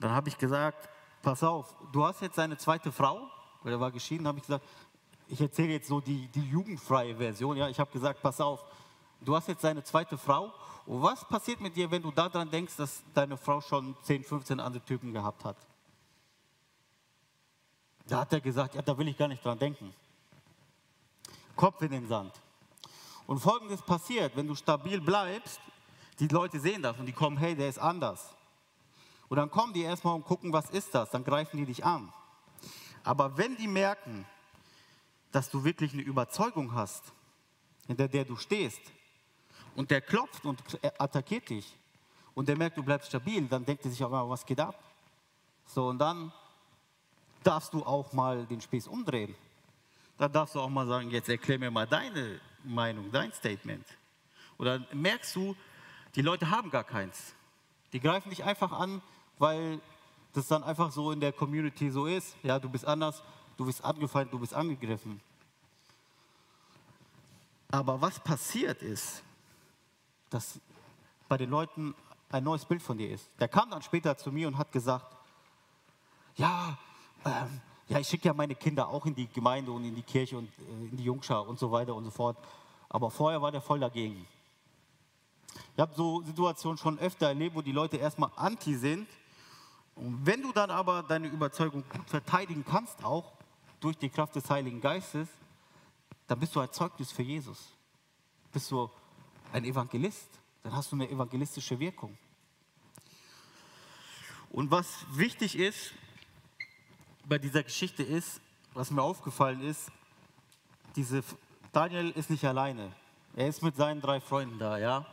Dann 0.00 0.10
habe 0.10 0.28
ich 0.28 0.36
gesagt, 0.36 0.88
pass 1.24 1.42
auf, 1.42 1.74
du 1.90 2.04
hast 2.04 2.20
jetzt 2.20 2.38
eine 2.38 2.56
zweite 2.56 2.92
Frau, 2.92 3.28
weil 3.62 3.72
er 3.72 3.80
war 3.80 3.90
geschieden, 3.90 4.28
habe 4.28 4.38
ich 4.38 4.44
gesagt, 4.44 4.64
ich 5.26 5.40
erzähle 5.40 5.72
jetzt 5.72 5.88
so 5.88 6.00
die, 6.00 6.28
die 6.28 6.48
jugendfreie 6.48 7.16
Version. 7.16 7.56
Ja, 7.56 7.68
ich 7.68 7.80
habe 7.80 7.90
gesagt, 7.90 8.20
pass 8.22 8.40
auf, 8.40 8.64
du 9.20 9.34
hast 9.34 9.48
jetzt 9.48 9.64
deine 9.64 9.82
zweite 9.82 10.18
Frau. 10.18 10.52
Und 10.86 11.02
was 11.02 11.26
passiert 11.26 11.60
mit 11.60 11.74
dir, 11.74 11.90
wenn 11.90 12.02
du 12.02 12.10
daran 12.10 12.50
denkst, 12.50 12.76
dass 12.76 13.02
deine 13.14 13.38
Frau 13.38 13.62
schon 13.62 13.96
10, 14.02 14.22
15 14.22 14.60
andere 14.60 14.84
Typen 14.84 15.12
gehabt 15.14 15.44
hat? 15.44 15.56
Da 18.06 18.20
hat 18.20 18.32
er 18.34 18.40
gesagt, 18.42 18.74
ja, 18.74 18.82
da 18.82 18.96
will 18.98 19.08
ich 19.08 19.16
gar 19.16 19.28
nicht 19.28 19.42
dran 19.42 19.58
denken. 19.58 19.94
Kopf 21.56 21.80
in 21.80 21.90
den 21.90 22.06
Sand. 22.06 22.34
Und 23.26 23.38
folgendes 23.38 23.80
passiert, 23.80 24.36
wenn 24.36 24.46
du 24.46 24.54
stabil 24.54 25.00
bleibst, 25.00 25.58
die 26.18 26.28
Leute 26.28 26.60
sehen 26.60 26.82
das 26.82 26.98
und 26.98 27.06
die 27.06 27.12
kommen, 27.12 27.38
hey, 27.38 27.56
der 27.56 27.70
ist 27.70 27.78
anders. 27.78 28.34
Und 29.34 29.38
dann 29.38 29.50
kommen 29.50 29.72
die 29.72 29.82
erstmal 29.82 30.14
und 30.14 30.24
gucken, 30.24 30.52
was 30.52 30.70
ist 30.70 30.94
das, 30.94 31.10
dann 31.10 31.24
greifen 31.24 31.56
die 31.56 31.66
dich 31.66 31.84
an. 31.84 32.12
Aber 33.02 33.36
wenn 33.36 33.56
die 33.56 33.66
merken, 33.66 34.24
dass 35.32 35.50
du 35.50 35.64
wirklich 35.64 35.92
eine 35.92 36.02
Überzeugung 36.02 36.72
hast, 36.72 37.12
hinter 37.88 38.06
der 38.06 38.24
du 38.24 38.36
stehst, 38.36 38.80
und 39.74 39.90
der 39.90 40.02
klopft 40.02 40.44
und 40.44 40.62
attackiert 41.00 41.50
dich, 41.50 41.76
und 42.36 42.48
der 42.48 42.56
merkt, 42.56 42.76
du 42.76 42.84
bleibst 42.84 43.08
stabil, 43.08 43.44
dann 43.48 43.64
denkt 43.64 43.84
er 43.84 43.90
sich 43.90 44.04
auch 44.04 44.10
mal, 44.10 44.30
was 44.30 44.46
geht 44.46 44.60
ab? 44.60 44.78
So, 45.66 45.88
und 45.88 45.98
dann 45.98 46.32
darfst 47.42 47.74
du 47.74 47.84
auch 47.84 48.12
mal 48.12 48.46
den 48.46 48.60
Spieß 48.60 48.86
umdrehen. 48.86 49.34
Da 50.16 50.28
darfst 50.28 50.54
du 50.54 50.60
auch 50.60 50.68
mal 50.68 50.86
sagen, 50.86 51.10
jetzt 51.10 51.28
erklär 51.28 51.58
mir 51.58 51.72
mal 51.72 51.88
deine 51.88 52.38
Meinung, 52.62 53.10
dein 53.10 53.32
Statement. 53.32 53.84
Oder 54.58 54.86
merkst 54.92 55.34
du, 55.34 55.56
die 56.14 56.22
Leute 56.22 56.50
haben 56.50 56.70
gar 56.70 56.84
keins. 56.84 57.34
Die 57.92 57.98
greifen 57.98 58.30
dich 58.30 58.44
einfach 58.44 58.70
an, 58.70 59.02
weil 59.38 59.80
das 60.32 60.48
dann 60.48 60.62
einfach 60.64 60.90
so 60.90 61.10
in 61.12 61.20
der 61.20 61.32
Community 61.32 61.90
so 61.90 62.06
ist. 62.06 62.36
Ja, 62.42 62.58
du 62.58 62.68
bist 62.68 62.84
anders, 62.86 63.22
du 63.56 63.64
bist 63.64 63.84
angefeindet, 63.84 64.32
du 64.32 64.38
bist 64.38 64.54
angegriffen. 64.54 65.20
Aber 67.70 68.00
was 68.00 68.20
passiert 68.20 68.82
ist, 68.82 69.22
dass 70.30 70.60
bei 71.28 71.36
den 71.36 71.50
Leuten 71.50 71.94
ein 72.30 72.44
neues 72.44 72.64
Bild 72.64 72.82
von 72.82 72.98
dir 72.98 73.10
ist. 73.10 73.30
Der 73.38 73.48
kam 73.48 73.70
dann 73.70 73.82
später 73.82 74.16
zu 74.16 74.32
mir 74.32 74.48
und 74.48 74.58
hat 74.58 74.72
gesagt, 74.72 75.06
ja, 76.36 76.76
ähm, 77.24 77.60
ja, 77.88 77.98
ich 77.98 78.08
schicke 78.08 78.26
ja 78.26 78.34
meine 78.34 78.54
Kinder 78.54 78.88
auch 78.88 79.06
in 79.06 79.14
die 79.14 79.28
Gemeinde 79.28 79.70
und 79.70 79.84
in 79.84 79.94
die 79.94 80.02
Kirche 80.02 80.38
und 80.38 80.48
äh, 80.58 80.88
in 80.90 80.96
die 80.96 81.04
Jungschar 81.04 81.46
und 81.46 81.58
so 81.58 81.70
weiter 81.70 81.94
und 81.94 82.04
so 82.04 82.10
fort. 82.10 82.36
Aber 82.88 83.10
vorher 83.10 83.40
war 83.40 83.52
der 83.52 83.60
voll 83.60 83.78
dagegen. 83.78 84.26
Ich 85.74 85.80
habe 85.80 85.94
so 85.94 86.22
Situationen 86.22 86.78
schon 86.78 86.98
öfter 86.98 87.28
erlebt, 87.28 87.54
wo 87.54 87.62
die 87.62 87.72
Leute 87.72 87.96
erstmal 87.96 88.30
anti 88.36 88.74
sind. 88.74 89.08
Und 89.94 90.26
wenn 90.26 90.42
du 90.42 90.52
dann 90.52 90.70
aber 90.70 91.02
deine 91.02 91.28
Überzeugung 91.28 91.84
gut 91.88 92.08
verteidigen 92.08 92.64
kannst, 92.64 93.04
auch 93.04 93.32
durch 93.80 93.96
die 93.96 94.08
Kraft 94.08 94.34
des 94.34 94.48
Heiligen 94.50 94.80
Geistes, 94.80 95.28
dann 96.26 96.40
bist 96.40 96.54
du 96.56 96.60
ein 96.60 96.72
Zeugnis 96.72 97.12
für 97.12 97.22
Jesus. 97.22 97.72
Bist 98.52 98.70
du 98.70 98.90
ein 99.52 99.64
Evangelist. 99.64 100.28
Dann 100.62 100.74
hast 100.74 100.90
du 100.90 100.96
eine 100.96 101.08
evangelistische 101.08 101.78
Wirkung. 101.78 102.16
Und 104.50 104.70
was 104.70 105.04
wichtig 105.12 105.58
ist 105.58 105.92
bei 107.26 107.38
dieser 107.38 107.62
Geschichte 107.62 108.02
ist, 108.02 108.40
was 108.72 108.90
mir 108.90 109.02
aufgefallen 109.02 109.60
ist, 109.60 109.90
diese, 110.96 111.22
Daniel 111.72 112.10
ist 112.10 112.30
nicht 112.30 112.44
alleine. 112.44 112.92
Er 113.36 113.48
ist 113.48 113.62
mit 113.62 113.76
seinen 113.76 114.00
drei 114.00 114.20
Freunden 114.20 114.58
da, 114.58 114.78
ja. 114.78 115.06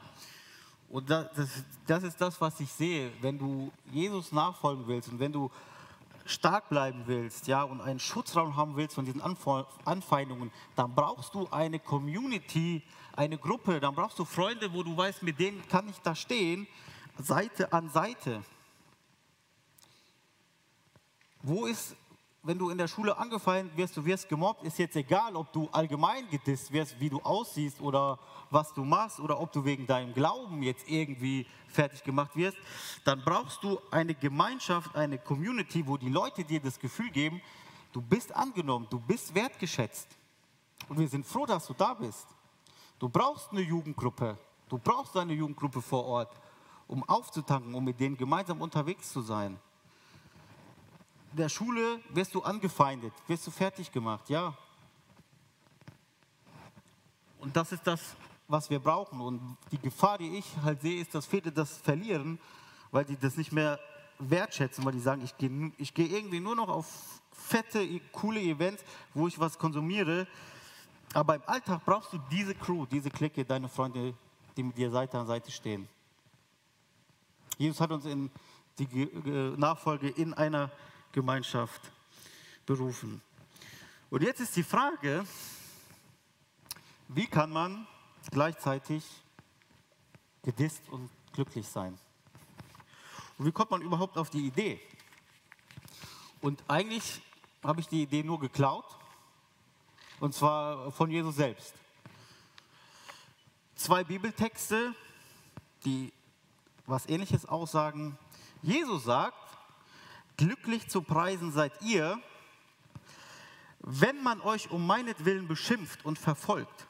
Und 0.91 1.10
das, 1.10 1.27
das, 1.36 1.49
das 1.88 2.04
ist 2.04 2.19
das, 2.19 2.39
was 2.41 2.60
ich 2.60 2.71
sehe. 2.71 3.12
Wenn 3.21 3.39
du 3.39 3.71
Jesus 3.91 4.34
nachfolgen 4.34 4.86
willst 4.88 5.08
und 5.08 5.19
wenn 5.19 5.32
du 5.32 5.49
stark 6.25 6.67
bleiben 6.67 7.04
willst, 7.06 7.47
ja, 7.47 7.63
und 7.63 7.80
einen 7.80 7.99
Schutzraum 7.99 8.58
haben 8.58 8.75
willst 8.75 8.95
von 8.95 9.06
diesen 9.06 9.21
Anfeindungen, 9.21 10.51
dann 10.75 10.93
brauchst 10.93 11.34
du 11.34 11.47
eine 11.49 11.80
Community, 11.80 12.84
eine 13.15 13.38
Gruppe, 13.38 13.80
dann 13.80 13.95
brauchst 13.95 14.19
du 14.19 14.25
Freunde, 14.25 14.73
wo 14.73 14.84
du 14.84 14.95
weißt, 14.95 15.23
mit 15.23 15.39
denen 15.39 15.65
kann 15.69 15.88
ich 15.88 15.97
da 15.99 16.13
stehen, 16.13 16.67
Seite 17.17 17.71
an 17.71 17.89
Seite. 17.89 18.43
Wo 21.41 21.65
ist 21.67 21.95
wenn 22.43 22.58
du 22.58 22.71
in 22.71 22.77
der 22.77 22.88
Schule 22.88 23.17
angefallen 23.17 23.69
wirst, 23.75 23.95
du 23.95 24.04
wirst 24.04 24.27
gemobbt, 24.27 24.63
ist 24.63 24.80
jetzt 24.80 24.95
egal, 24.95 25.36
ob 25.36 25.51
du 25.54 25.69
allgemein 25.71 26.27
gedisst 26.30 26.71
wirst, 26.71 26.99
wie 26.99 27.10
du 27.10 27.21
aussiehst 27.21 27.80
oder 27.82 28.17
was 28.49 28.73
du 28.73 28.84
machst 28.84 29.19
oder 29.19 29.39
ob 29.39 29.51
du 29.51 29.63
wegen 29.63 29.86
deinem 29.86 30.13
Glauben 30.13 30.63
jetzt 30.63 30.89
irgendwie 30.89 31.45
fertig 31.67 32.04
gemacht 32.04 32.36
wirst, 32.36 32.58
dann 33.06 33.21
brauchst 33.23 33.63
du 33.63 33.80
eine 33.91 34.15
Gemeinschaft, 34.15 34.95
eine 34.95 35.19
Community, 35.19 35.86
wo 35.86 35.97
die 35.97 36.10
Leute 36.10 36.43
dir 36.43 36.60
das 36.60 36.80
Gefühl 36.80 37.12
geben, 37.12 37.41
du 37.93 38.01
bist 38.01 38.36
angenommen, 38.36 38.88
du 38.89 38.99
bist 38.99 39.36
wertgeschätzt. 39.36 40.08
Und 40.89 40.97
wir 40.97 41.08
sind 41.08 41.27
froh, 41.27 41.45
dass 41.45 41.67
du 41.67 41.73
da 41.75 41.93
bist. 41.93 42.25
Du 42.97 43.08
brauchst 43.08 43.51
eine 43.51 43.62
Jugendgruppe, 43.62 44.36
du 44.67 44.80
brauchst 44.80 45.15
eine 45.15 45.34
Jugendgruppe 45.34 45.82
vor 45.82 46.06
Ort, 46.06 46.41
um 46.88 47.08
aufzutanken, 47.08 47.75
um 47.75 47.84
mit 47.84 47.99
denen 47.99 48.17
gemeinsam 48.17 48.62
unterwegs 48.62 49.12
zu 49.12 49.21
sein 49.21 49.60
in 49.60 49.71
der 51.32 51.50
Schule 51.50 52.00
wirst 52.10 52.36
du 52.36 52.41
angefeindet, 52.41 53.13
wirst 53.28 53.48
du 53.48 53.52
fertig 53.52 53.91
gemacht, 53.91 54.30
ja. 54.30 54.56
Und 57.39 57.56
das 57.56 57.72
ist 57.72 57.86
das, 57.88 58.15
was 58.48 58.70
wir 58.70 58.80
brauchen. 58.80 59.20
Und 59.22 59.58
die 59.72 59.80
Gefahr, 59.80 60.17
die 60.17 60.38
ich 60.38 60.46
halt 60.63 60.82
sehe, 60.82 61.02
ist, 61.02 61.15
dass 61.15 61.26
viele 61.26 61.52
das 61.52 61.78
verlieren, 61.78 62.39
weil 62.91 63.06
die 63.06 63.17
das 63.17 63.38
nicht 63.38 63.52
mehr 63.52 63.80
wertschätzen, 64.20 64.86
weil 64.86 64.91
die 64.91 65.00
sagen, 65.00 65.24
ich 65.24 65.36
gehe 65.38 65.72
ich 65.78 65.94
geh 65.94 66.06
irgendwie 66.06 66.39
nur 66.39 66.56
noch 66.56 66.70
auf 66.70 67.22
fette, 67.32 68.00
coole 68.12 68.39
Events, 68.41 68.84
wo 69.13 69.28
ich 69.28 69.39
was 69.39 69.58
konsumiere. 69.58 70.28
Aber 71.13 71.36
im 71.36 71.41
Alltag 71.46 71.82
brauchst 71.86 72.13
du 72.13 72.20
diese 72.30 72.54
Crew, 72.54 72.86
diese 72.86 73.10
Clique, 73.10 73.44
deine 73.44 73.67
Freunde, 73.67 74.13
die 74.56 74.63
mit 74.63 74.78
dir 74.78 74.91
Seite 74.91 75.17
an 75.17 75.28
Seite 75.28 75.52
stehen. 75.52 75.88
Jesus 77.58 77.80
hat 77.82 77.91
uns 77.91 78.06
in 78.06 78.30
die 78.78 79.10
Nachfolge 79.58 80.10
in 80.10 80.34
einer 80.34 80.72
Gemeinschaft 81.12 81.82
berufen. 82.65 83.21
Und 84.10 84.24
jetzt 84.24 84.39
ist 84.39 84.56
die 84.56 84.63
Frage, 84.63 85.26
wie 87.08 87.28
kann 87.28 87.50
man 87.50 87.88
gleichzeitig 88.30 89.04
gedisst 90.43 90.82
und 90.89 91.10
glücklich 91.34 91.67
sein? 91.67 91.97
Und 93.38 93.45
wie 93.45 93.52
kommt 93.52 93.71
man 93.71 93.82
überhaupt 93.82 94.17
auf 94.17 94.30
die 94.30 94.47
Idee? 94.47 94.80
Und 96.41 96.63
eigentlich 96.67 97.21
habe 97.63 97.82
ich 97.82 97.88
die 97.88 98.04
Idee 98.04 98.24
nur 98.24 98.39
geklaut, 98.39 98.86
und 100.19 100.34
zwar 100.34 100.91
von 100.91 101.10
Jesus 101.10 101.36
selbst. 101.36 101.74
Zwei 103.76 104.04
Bibeltexte, 104.04 104.93
die 105.84 106.13
was 106.86 107.08
ähnliches 107.08 107.45
aussagen. 107.45 108.17
Jesus 108.62 109.06
sagt, 109.06 109.51
Glücklich 110.38 110.88
zu 110.88 111.02
preisen 111.02 111.52
seid 111.52 111.74
ihr, 111.82 112.20
wenn 113.80 114.22
man 114.22 114.41
euch 114.41 114.70
um 114.72 114.86
meinetwillen 114.86 115.48
beschimpft 115.48 116.06
und 116.06 116.20
verfolgt 116.20 116.88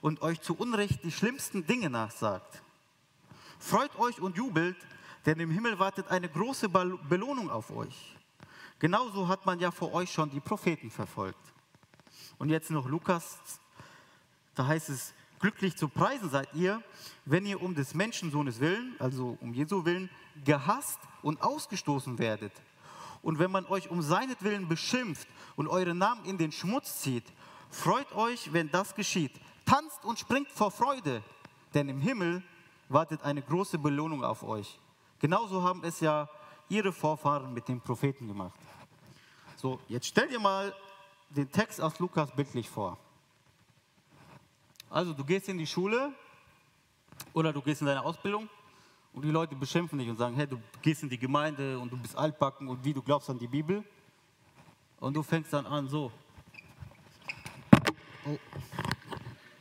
und 0.00 0.20
euch 0.22 0.40
zu 0.40 0.54
Unrecht 0.54 1.02
die 1.04 1.12
schlimmsten 1.12 1.66
Dinge 1.66 1.88
nachsagt. 1.88 2.62
Freut 3.58 3.96
euch 3.98 4.20
und 4.20 4.36
jubelt, 4.36 4.76
denn 5.24 5.38
im 5.40 5.50
Himmel 5.50 5.78
wartet 5.78 6.08
eine 6.08 6.28
große 6.28 6.68
Belohnung 6.68 7.50
auf 7.50 7.70
euch. 7.70 8.16
Genauso 8.78 9.28
hat 9.28 9.46
man 9.46 9.60
ja 9.60 9.70
vor 9.70 9.94
euch 9.94 10.12
schon 10.12 10.28
die 10.30 10.40
Propheten 10.40 10.90
verfolgt. 10.90 11.52
Und 12.38 12.48
jetzt 12.48 12.70
noch 12.70 12.88
Lukas, 12.88 13.38
da 14.56 14.66
heißt 14.66 14.88
es, 14.90 15.14
glücklich 15.42 15.76
zu 15.76 15.88
preisen 15.88 16.30
seid 16.30 16.48
ihr, 16.54 16.82
wenn 17.26 17.44
ihr 17.44 17.60
um 17.60 17.74
des 17.74 17.92
Menschensohnes 17.94 18.60
willen, 18.60 18.94
also 18.98 19.36
um 19.40 19.52
Jesu 19.52 19.84
willen, 19.84 20.08
gehasst 20.44 21.00
und 21.20 21.42
ausgestoßen 21.42 22.18
werdet. 22.18 22.52
Und 23.22 23.38
wenn 23.38 23.50
man 23.50 23.66
euch 23.66 23.90
um 23.90 24.00
seinetwillen 24.00 24.68
beschimpft 24.68 25.28
und 25.56 25.68
eure 25.68 25.94
Namen 25.94 26.24
in 26.24 26.38
den 26.38 26.52
Schmutz 26.52 27.00
zieht, 27.00 27.24
freut 27.70 28.10
euch, 28.14 28.52
wenn 28.52 28.70
das 28.70 28.94
geschieht. 28.94 29.32
Tanzt 29.66 30.04
und 30.04 30.18
springt 30.18 30.50
vor 30.50 30.70
Freude, 30.70 31.22
denn 31.74 31.88
im 31.88 32.00
Himmel 32.00 32.42
wartet 32.88 33.22
eine 33.22 33.42
große 33.42 33.78
Belohnung 33.78 34.24
auf 34.24 34.42
euch. 34.42 34.78
Genauso 35.20 35.62
haben 35.62 35.82
es 35.84 36.00
ja 36.00 36.28
ihre 36.68 36.92
Vorfahren 36.92 37.52
mit 37.52 37.68
den 37.68 37.80
Propheten 37.80 38.28
gemacht. 38.28 38.58
So, 39.56 39.80
jetzt 39.88 40.06
stell 40.06 40.28
dir 40.28 40.40
mal 40.40 40.74
den 41.30 41.50
Text 41.50 41.80
aus 41.80 41.98
Lukas 41.98 42.30
bildlich 42.34 42.68
vor. 42.68 42.98
Also, 44.92 45.14
du 45.14 45.24
gehst 45.24 45.48
in 45.48 45.56
die 45.56 45.66
Schule 45.66 46.12
oder 47.32 47.50
du 47.50 47.62
gehst 47.62 47.80
in 47.80 47.86
deine 47.86 48.02
Ausbildung 48.02 48.46
und 49.14 49.24
die 49.24 49.30
Leute 49.30 49.56
beschimpfen 49.56 49.98
dich 49.98 50.06
und 50.06 50.18
sagen, 50.18 50.36
hey, 50.36 50.46
du 50.46 50.60
gehst 50.82 51.02
in 51.02 51.08
die 51.08 51.16
Gemeinde 51.18 51.78
und 51.78 51.90
du 51.90 51.96
bist 51.96 52.14
altbacken 52.14 52.68
und 52.68 52.84
wie 52.84 52.92
du 52.92 53.00
glaubst 53.00 53.30
an 53.30 53.38
die 53.38 53.46
Bibel. 53.46 53.82
Und 55.00 55.14
du 55.14 55.22
fängst 55.22 55.50
dann 55.54 55.64
an 55.64 55.88
so. 55.88 56.12
Oh. 58.26 58.38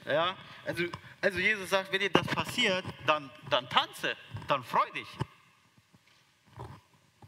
Ja, 0.05 0.35
also, 0.65 0.83
also 1.21 1.39
Jesus 1.39 1.69
sagt, 1.69 1.93
wenn 1.93 2.01
dir 2.01 2.09
das 2.09 2.27
passiert, 2.27 2.83
dann, 3.07 3.29
dann 3.49 3.69
tanze, 3.69 4.17
dann 4.49 4.65
freu 4.65 4.85
dich. 4.93 5.07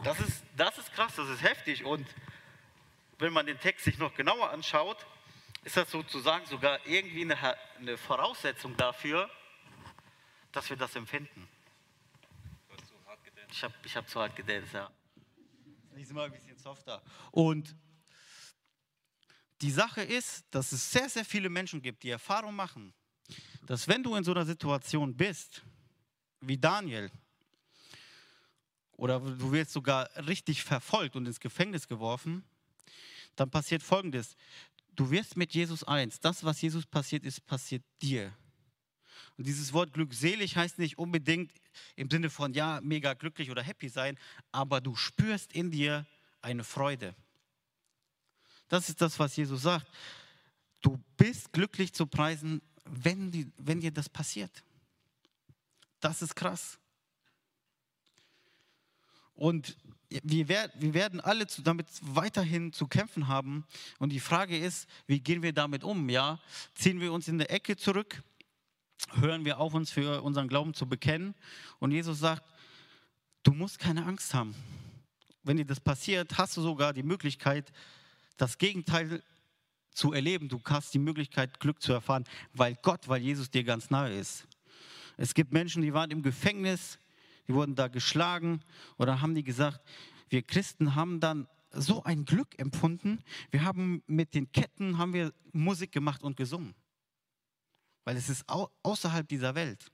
Das 0.03 0.19
ist, 0.19 0.43
das 0.57 0.77
ist 0.77 0.91
krass, 0.91 1.15
das 1.15 1.29
ist 1.29 1.41
heftig. 1.41 1.85
Und 1.85 2.05
wenn 3.17 3.31
man 3.31 3.45
den 3.45 3.61
Text 3.61 3.85
sich 3.85 3.97
noch 3.97 4.13
genauer 4.13 4.49
anschaut, 4.49 5.05
ist 5.63 5.78
das 5.78 5.89
sozusagen 5.89 6.45
sogar 6.45 6.86
irgendwie 6.86 7.21
eine, 7.21 7.58
eine 7.78 7.97
Voraussetzung 7.97 8.76
dafür, 8.76 9.30
dass 10.52 10.69
wir 10.69 10.78
das 10.78 10.95
empfinden. 10.95 11.47
Ich 13.49 13.63
habe 13.63 13.73
ich 13.84 13.95
hab 13.95 14.10
zu 14.10 14.19
hart 14.19 14.36
gedatet, 14.36 14.71
ja. 14.73 14.91
Nächstes 15.93 16.15
Mal 16.15 16.26
ein 16.26 16.32
bisschen 16.32 16.58
softer. 16.58 17.04
Und 17.32 17.76
die 19.62 19.71
Sache 19.71 20.02
ist, 20.02 20.43
dass 20.52 20.71
es 20.71 20.91
sehr, 20.91 21.08
sehr 21.08 21.23
viele 21.23 21.49
Menschen 21.49 21.82
gibt, 21.82 22.04
die 22.04 22.10
Erfahrung 22.10 22.56
machen, 22.56 22.93
dass 23.65 23.88
wenn 23.88 24.04
du 24.04 24.15
in 24.15 24.23
so 24.23 24.32
einer 24.32 24.45
Situation 24.45 25.15
bist, 25.15 25.63
wie 26.41 26.58
Daniel, 26.58 27.12
oder 28.97 29.19
du 29.19 29.52
wirst 29.52 29.71
sogar 29.71 30.10
richtig 30.28 30.63
verfolgt 30.63 31.15
und 31.15 31.26
ins 31.26 31.39
Gefängnis 31.39 31.88
geworfen, 31.88 32.43
dann 33.36 33.49
passiert 33.49 33.84
Folgendes. 33.84 34.36
Du 34.95 35.10
wirst 35.10 35.38
mit 35.38 35.53
Jesus 35.53 35.84
eins. 35.84 36.19
Das, 36.19 36.43
was 36.43 36.62
Jesus 36.62 36.86
passiert 36.86 37.23
ist, 37.23 37.45
passiert 37.45 37.84
dir. 38.01 38.34
Und 39.38 39.47
dieses 39.47 39.73
Wort 39.73 39.93
glückselig 39.93 40.56
heißt 40.56 40.77
nicht 40.77 40.97
unbedingt 40.97 41.51
im 41.95 42.10
Sinne 42.10 42.29
von, 42.29 42.53
ja, 42.53 42.79
mega 42.84 43.13
glücklich 43.13 43.49
oder 43.49 43.63
happy 43.63 43.89
sein, 43.89 44.17
aber 44.51 44.82
du 44.82 44.95
spürst 44.95 45.53
in 45.53 45.71
dir 45.71 46.06
eine 46.41 46.63
Freude. 46.63 47.15
Das 48.67 48.89
ist 48.89 49.01
das, 49.01 49.17
was 49.17 49.36
Jesus 49.36 49.63
sagt. 49.63 49.88
Du 50.82 51.01
bist 51.17 51.51
glücklich 51.51 51.93
zu 51.93 52.06
preisen, 52.06 52.62
wenn, 52.86 53.32
die, 53.32 53.51
wenn 53.58 53.79
dir 53.79 53.91
das 53.91 54.10
passiert. 54.10 54.63
Das 55.99 56.21
ist 56.21 56.36
krass. 56.36 56.79
Und 59.43 59.75
wir, 60.10 60.47
wir 60.47 60.93
werden 60.93 61.19
alle 61.19 61.45
damit 61.63 61.88
weiterhin 62.01 62.71
zu 62.71 62.88
kämpfen 62.88 63.27
haben. 63.27 63.65
Und 63.99 64.12
die 64.12 64.19
Frage 64.21 64.58
ist, 64.58 64.88
wie 65.08 65.19
gehen 65.19 65.41
wir 65.41 65.51
damit 65.51 65.84
um? 65.84 66.08
Ja? 66.08 66.39
Ziehen 66.75 67.01
wir 67.01 67.12
uns 67.12 67.27
in 67.27 67.38
der 67.39 67.51
Ecke 67.51 67.75
zurück 67.75 68.23
hören 69.12 69.43
wir 69.45 69.60
auf, 69.60 69.73
uns 69.73 69.91
für 69.91 70.21
unseren 70.21 70.47
Glauben 70.47 70.73
zu 70.73 70.88
bekennen. 70.88 71.36
Und 71.79 71.91
Jesus 71.91 72.19
sagt, 72.19 72.43
du 73.43 73.51
musst 73.51 73.79
keine 73.79 74.06
Angst 74.06 74.34
haben. 74.34 74.56
Wenn 75.43 75.58
dir 75.58 75.65
das 75.65 75.79
passiert, 75.79 76.38
hast 76.38 76.56
du 76.56 76.62
sogar 76.62 76.93
die 76.93 77.03
Möglichkeit, 77.03 77.71
das 78.38 78.58
Gegenteil 78.58 79.21
zu 79.91 80.13
erleben. 80.13 80.47
Du 80.47 80.62
hast 80.65 80.93
die 80.93 80.99
Möglichkeit, 80.99 81.60
Glück 81.60 81.82
zu 81.82 81.91
erfahren, 81.91 82.23
weil 82.53 82.77
Gott, 82.82 83.08
weil 83.08 83.21
Jesus 83.21 83.51
dir 83.51 83.63
ganz 83.63 83.89
nahe 83.89 84.13
ist. 84.13 84.47
Es 85.17 85.34
gibt 85.34 85.51
Menschen, 85.51 85.82
die 85.82 85.93
waren 85.93 86.10
im 86.10 86.23
Gefängnis, 86.23 86.97
die 87.47 87.53
wurden 87.53 87.75
da 87.75 87.88
geschlagen 87.88 88.62
oder 88.97 89.21
haben 89.21 89.36
die 89.36 89.43
gesagt, 89.43 89.82
wir 90.29 90.41
Christen 90.41 90.95
haben 90.95 91.19
dann 91.19 91.47
so 91.71 92.03
ein 92.03 92.25
Glück 92.25 92.58
empfunden. 92.60 93.23
Wir 93.51 93.63
haben 93.63 94.03
mit 94.08 94.36
den 94.36 94.51
Ketten 94.51 94.97
haben 94.97 95.13
wir 95.13 95.34
Musik 95.51 95.91
gemacht 95.91 96.23
und 96.23 96.38
gesungen 96.38 96.75
weil 98.03 98.17
es 98.17 98.29
ist 98.29 98.47
au 98.49 98.69
außerhalb 98.84 99.27
dieser 99.27 99.56
Welt. 99.56 99.91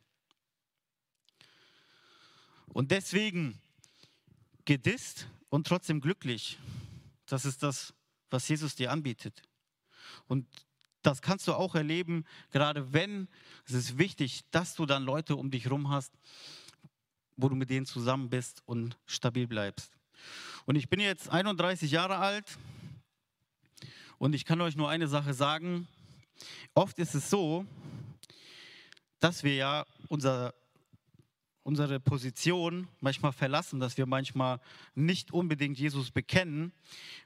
Und 2.67 2.91
deswegen 2.91 3.59
gedisst 4.65 5.27
und 5.49 5.65
trotzdem 5.65 6.01
glücklich. 6.01 6.57
Das 7.25 7.45
ist 7.45 7.63
das, 7.63 7.93
was 8.29 8.47
Jesus 8.47 8.75
dir 8.75 8.91
anbietet. 8.91 9.41
Und 10.27 10.47
das 11.01 11.21
kannst 11.21 11.47
du 11.47 11.53
auch 11.53 11.75
erleben, 11.75 12.25
gerade 12.51 12.93
wenn 12.93 13.27
es 13.65 13.73
ist 13.73 13.97
wichtig, 13.97 14.41
dass 14.51 14.75
du 14.75 14.85
dann 14.85 15.03
Leute 15.03 15.35
um 15.35 15.49
dich 15.49 15.65
herum 15.65 15.89
hast, 15.89 16.13
wo 17.41 17.47
du 17.49 17.55
mit 17.55 17.69
denen 17.69 17.85
zusammen 17.85 18.29
bist 18.29 18.61
und 18.65 18.97
stabil 19.05 19.47
bleibst. 19.47 19.97
Und 20.65 20.75
ich 20.75 20.89
bin 20.89 20.99
jetzt 20.99 21.29
31 21.29 21.89
Jahre 21.89 22.17
alt 22.17 22.57
und 24.17 24.35
ich 24.35 24.43
kann 24.43 24.59
euch 24.61 24.75
nur 24.75 24.89
eine 24.89 25.07
Sache 25.07 25.33
sagen. 25.33 25.87
Oft 26.73 26.99
ist 26.99 27.15
es 27.15 27.29
so, 27.29 27.65
dass 29.19 29.43
wir 29.43 29.55
ja 29.55 29.85
unser, 30.09 30.53
unsere 31.63 31.99
Position 31.99 32.89
manchmal 32.99 33.31
verlassen, 33.31 33.79
dass 33.79 33.97
wir 33.97 34.05
manchmal 34.05 34.59
nicht 34.93 35.31
unbedingt 35.31 35.79
Jesus 35.79 36.11
bekennen, 36.11 36.73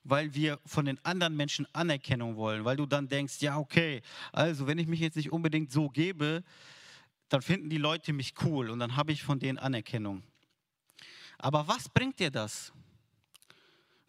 weil 0.03 0.33
wir 0.35 0.59
von 0.65 0.85
den 0.85 1.03
anderen 1.03 1.35
Menschen 1.35 1.67
Anerkennung 1.73 2.35
wollen, 2.35 2.65
weil 2.65 2.77
du 2.77 2.85
dann 2.85 3.07
denkst, 3.07 3.41
ja, 3.41 3.57
okay, 3.57 4.01
also 4.31 4.67
wenn 4.67 4.77
ich 4.77 4.87
mich 4.87 4.99
jetzt 4.99 5.17
nicht 5.17 5.31
unbedingt 5.31 5.71
so 5.71 5.89
gebe, 5.89 6.43
dann 7.33 7.41
finden 7.41 7.67
die 7.67 7.79
Leute 7.79 8.13
mich 8.13 8.35
cool 8.43 8.69
und 8.69 8.77
dann 8.77 8.95
habe 8.95 9.11
ich 9.11 9.23
von 9.23 9.39
denen 9.39 9.57
Anerkennung. 9.57 10.21
Aber 11.39 11.67
was 11.67 11.89
bringt 11.89 12.19
dir 12.19 12.29
das? 12.29 12.71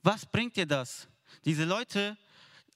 Was 0.02 0.26
bringt 0.26 0.56
dir 0.56 0.66
das? 0.66 1.08
Diese 1.46 1.64
Leute 1.64 2.18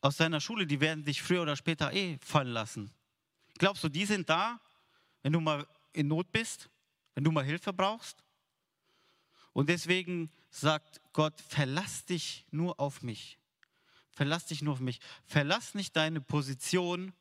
aus 0.01 0.17
deiner 0.17 0.41
Schule, 0.41 0.67
die 0.67 0.81
werden 0.81 1.05
dich 1.05 1.21
früher 1.21 1.43
oder 1.43 1.55
später 1.55 1.93
eh 1.93 2.17
fallen 2.23 2.49
lassen. 2.49 2.91
Glaubst 3.59 3.85
du, 3.85 3.91
die 3.91 4.07
sind 4.07 4.31
da, 4.31 4.59
wenn 5.23 5.35
du 5.35 5.41
mal 5.41 5.67
in 5.93 6.09
Not 6.09 6.33
bist, 6.33 6.71
wenn 7.15 7.25
du 7.25 7.31
mal 7.31 7.45
Hilfe 7.45 7.75
brauchst? 7.75 8.25
Und 9.53 9.69
deswegen 9.69 10.31
sagt 10.49 11.03
Gott, 11.13 11.39
verlass 11.43 12.07
dich 12.07 12.47
nur 12.51 12.81
auf 12.81 13.03
mich. 13.03 13.39
Verlass 14.13 14.47
dich 14.47 14.63
nur 14.63 14.73
auf 14.73 14.81
mich. 14.81 14.99
Verlass 15.27 15.75
nicht 15.75 15.95
deine 15.95 16.23
Position 16.23 17.13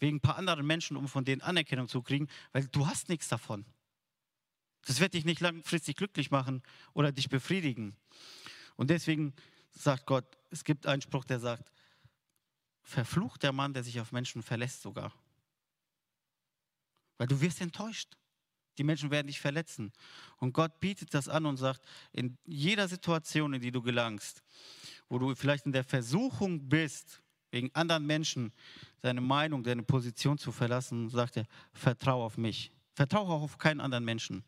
wegen 0.00 0.16
ein 0.16 0.20
paar 0.20 0.36
anderen 0.36 0.66
Menschen, 0.66 0.96
um 0.96 1.08
von 1.08 1.24
denen 1.24 1.42
Anerkennung 1.42 1.88
zu 1.88 2.02
kriegen, 2.02 2.28
weil 2.52 2.66
du 2.66 2.86
hast 2.86 3.08
nichts 3.08 3.28
davon. 3.28 3.64
Das 4.86 5.00
wird 5.00 5.14
dich 5.14 5.24
nicht 5.24 5.40
langfristig 5.40 5.96
glücklich 5.96 6.30
machen 6.30 6.62
oder 6.94 7.12
dich 7.12 7.28
befriedigen. 7.28 7.96
Und 8.76 8.90
deswegen 8.90 9.34
sagt 9.72 10.06
Gott, 10.06 10.24
es 10.50 10.64
gibt 10.64 10.86
einen 10.86 11.02
Spruch, 11.02 11.24
der 11.24 11.38
sagt, 11.38 11.70
verflucht 12.82 13.42
der 13.42 13.52
Mann, 13.52 13.74
der 13.74 13.84
sich 13.84 14.00
auf 14.00 14.10
Menschen 14.10 14.42
verlässt 14.42 14.82
sogar. 14.82 15.12
Weil 17.18 17.26
du 17.26 17.40
wirst 17.40 17.60
enttäuscht. 17.60 18.16
Die 18.78 18.84
Menschen 18.84 19.10
werden 19.10 19.26
dich 19.26 19.40
verletzen. 19.40 19.92
Und 20.38 20.54
Gott 20.54 20.80
bietet 20.80 21.12
das 21.12 21.28
an 21.28 21.44
und 21.44 21.58
sagt, 21.58 21.84
in 22.12 22.38
jeder 22.46 22.88
Situation, 22.88 23.52
in 23.52 23.60
die 23.60 23.72
du 23.72 23.82
gelangst, 23.82 24.42
wo 25.08 25.18
du 25.18 25.34
vielleicht 25.34 25.66
in 25.66 25.72
der 25.72 25.84
Versuchung 25.84 26.66
bist, 26.68 27.22
wegen 27.50 27.70
anderen 27.74 28.06
Menschen 28.06 28.52
seine 29.02 29.20
Meinung, 29.20 29.64
seine 29.64 29.82
Position 29.82 30.38
zu 30.38 30.52
verlassen, 30.52 31.08
sagt 31.08 31.36
er, 31.36 31.46
vertraue 31.72 32.24
auf 32.24 32.36
mich. 32.36 32.70
Vertraue 32.94 33.28
auch 33.30 33.42
auf 33.42 33.58
keinen 33.58 33.80
anderen 33.80 34.04
Menschen. 34.04 34.44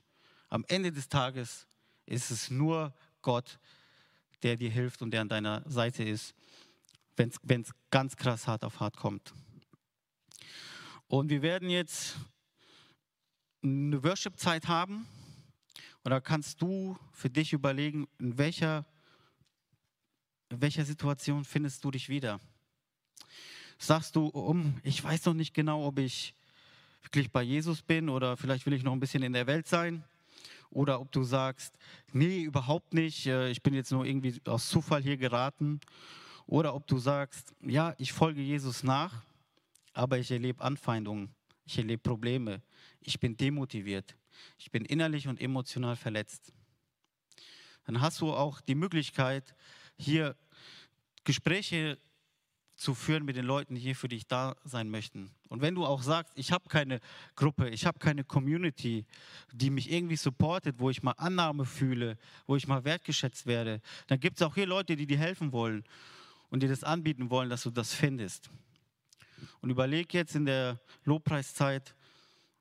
Am 0.49 0.65
Ende 0.69 0.93
des 0.93 1.09
Tages 1.09 1.67
ist 2.07 2.31
es 2.31 2.51
nur 2.51 2.95
Gott, 3.23 3.59
der 4.43 4.57
dir 4.57 4.71
hilft 4.71 5.03
und 5.03 5.13
der 5.13 5.23
an 5.23 5.29
deiner 5.29 5.63
Seite 5.69 6.05
ist, 6.05 6.35
wenn 7.17 7.31
es 7.61 7.71
ganz 7.91 8.17
krass 8.17 8.47
hart 8.47 8.65
auf 8.65 8.81
hart 8.81 8.97
kommt. 8.97 9.33
Und 11.09 11.29
wir 11.29 11.43
werden 11.43 11.71
jetzt 11.71 12.17
eine 13.63 14.03
Worship-Zeit 14.03 14.69
haben. 14.69 15.07
Und 16.05 16.11
da 16.11 16.21
kannst 16.21 16.61
du 16.61 16.99
für 17.13 17.31
dich 17.31 17.53
überlegen, 17.53 18.09
in 18.19 18.37
welcher, 18.37 18.85
in 20.49 20.61
welcher 20.61 20.85
Situation 20.85 21.45
findest 21.45 21.85
du 21.85 21.91
dich 21.91 22.09
wieder. 22.09 22.41
Sagst 23.83 24.15
du, 24.15 24.29
um, 24.29 24.79
ich 24.85 25.03
weiß 25.03 25.25
noch 25.25 25.35
nicht 25.35 25.55
genau, 25.55 25.85
ob 25.85 25.99
ich 25.99 26.37
wirklich 27.03 27.33
bei 27.33 27.43
Jesus 27.43 27.83
bin 27.83 28.09
oder 28.09 28.37
vielleicht 28.37 28.65
will 28.65 28.75
ich 28.75 28.85
noch 28.85 28.93
ein 28.93 29.01
bisschen 29.01 29.25
in 29.25 29.33
der 29.33 29.49
Welt 29.49 29.67
sein. 29.67 30.05
Oder 30.71 31.01
ob 31.01 31.11
du 31.11 31.25
sagst, 31.25 31.77
nee, 32.13 32.43
überhaupt 32.43 32.95
nicht, 32.95 33.27
äh, 33.27 33.51
ich 33.51 33.61
bin 33.61 33.75
jetzt 33.75 33.91
nur 33.91 34.05
irgendwie 34.07 34.41
aus 34.45 34.69
Zufall 34.69 35.03
hier 35.03 35.17
geraten. 35.17 35.81
Oder 36.47 36.77
ob 36.77 36.87
du 36.87 36.99
sagst, 36.99 37.57
ja, 37.61 37.93
ich 37.99 38.13
folge 38.13 38.41
Jesus 38.41 38.85
nach, 38.85 39.25
aber 39.95 40.17
ich 40.17 40.31
erlebe 40.31 40.63
Anfeindungen, 40.63 41.35
ich 41.65 41.77
erlebe 41.77 42.03
Probleme, 42.03 42.63
ich 43.01 43.19
bin 43.19 43.37
demotiviert, 43.37 44.15
ich 44.59 44.71
bin 44.71 44.85
innerlich 44.85 45.27
und 45.27 45.41
emotional 45.41 45.97
verletzt. 45.97 46.53
Dann 47.87 48.01
hast 48.01 48.21
du 48.21 48.33
auch 48.33 48.61
die 48.61 48.77
Möglichkeit, 48.77 49.57
hier 49.97 50.37
Gespräche 51.25 51.99
zu 52.83 52.95
führen 52.95 53.25
mit 53.25 53.37
den 53.37 53.45
Leuten, 53.45 53.75
die 53.75 53.81
hier 53.81 53.97
für 53.97 54.09
dich 54.09 54.27
da 54.27 54.57
sein 54.65 54.91
möchten. 54.91 55.31
Und 55.49 55.63
wenn 55.63 55.75
du 55.75 55.85
auch 55.85 56.03
sagst, 56.03 56.33
ich 56.37 56.53
habe 56.53 56.69
keine 56.69 57.01
Gruppe, 57.37 57.69
ich 57.71 57.87
habe 57.87 57.99
keine 57.99 58.25
Community, 58.25 59.07
die 59.53 59.71
mich 59.71 59.91
irgendwie 59.91 60.17
supportet, 60.17 60.77
wo 60.79 60.91
ich 60.91 61.03
mal 61.03 61.13
Annahme 61.13 61.65
fühle, 61.65 62.19
wo 62.47 62.57
ich 62.57 62.67
mal 62.67 62.85
wertgeschätzt 62.85 63.47
werde, 63.47 63.81
dann 64.09 64.21
gibt 64.21 64.37
es 64.37 64.43
auch 64.43 64.55
hier 64.55 64.67
Leute, 64.67 64.97
die 64.97 65.07
dir 65.07 65.19
helfen 65.19 65.53
wollen 65.53 65.85
und 66.51 66.63
dir 66.63 66.69
das 66.69 66.85
anbieten 66.85 67.31
wollen, 67.31 67.49
dass 67.49 67.63
du 67.63 67.71
das 67.71 67.95
findest. 67.95 68.51
Und 69.61 69.71
überleg 69.71 70.13
jetzt 70.13 70.35
in 70.35 70.45
der 70.45 70.81
Lobpreiszeit, 71.05 71.95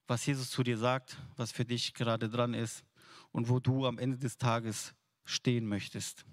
was 0.08 0.26
Jesus 0.26 0.50
zu 0.50 0.64
dir 0.64 0.78
sagt, 0.78 1.18
was 1.38 1.52
für 1.52 1.66
dich 1.66 1.94
gerade 1.94 2.30
dran 2.30 2.54
ist 2.54 2.84
und 3.32 3.50
wo 3.50 3.60
du 3.60 3.86
am 3.86 3.98
Ende 3.98 4.18
des 4.18 4.38
Tages 4.38 4.94
stehen 5.26 5.66
möchtest. 5.66 6.26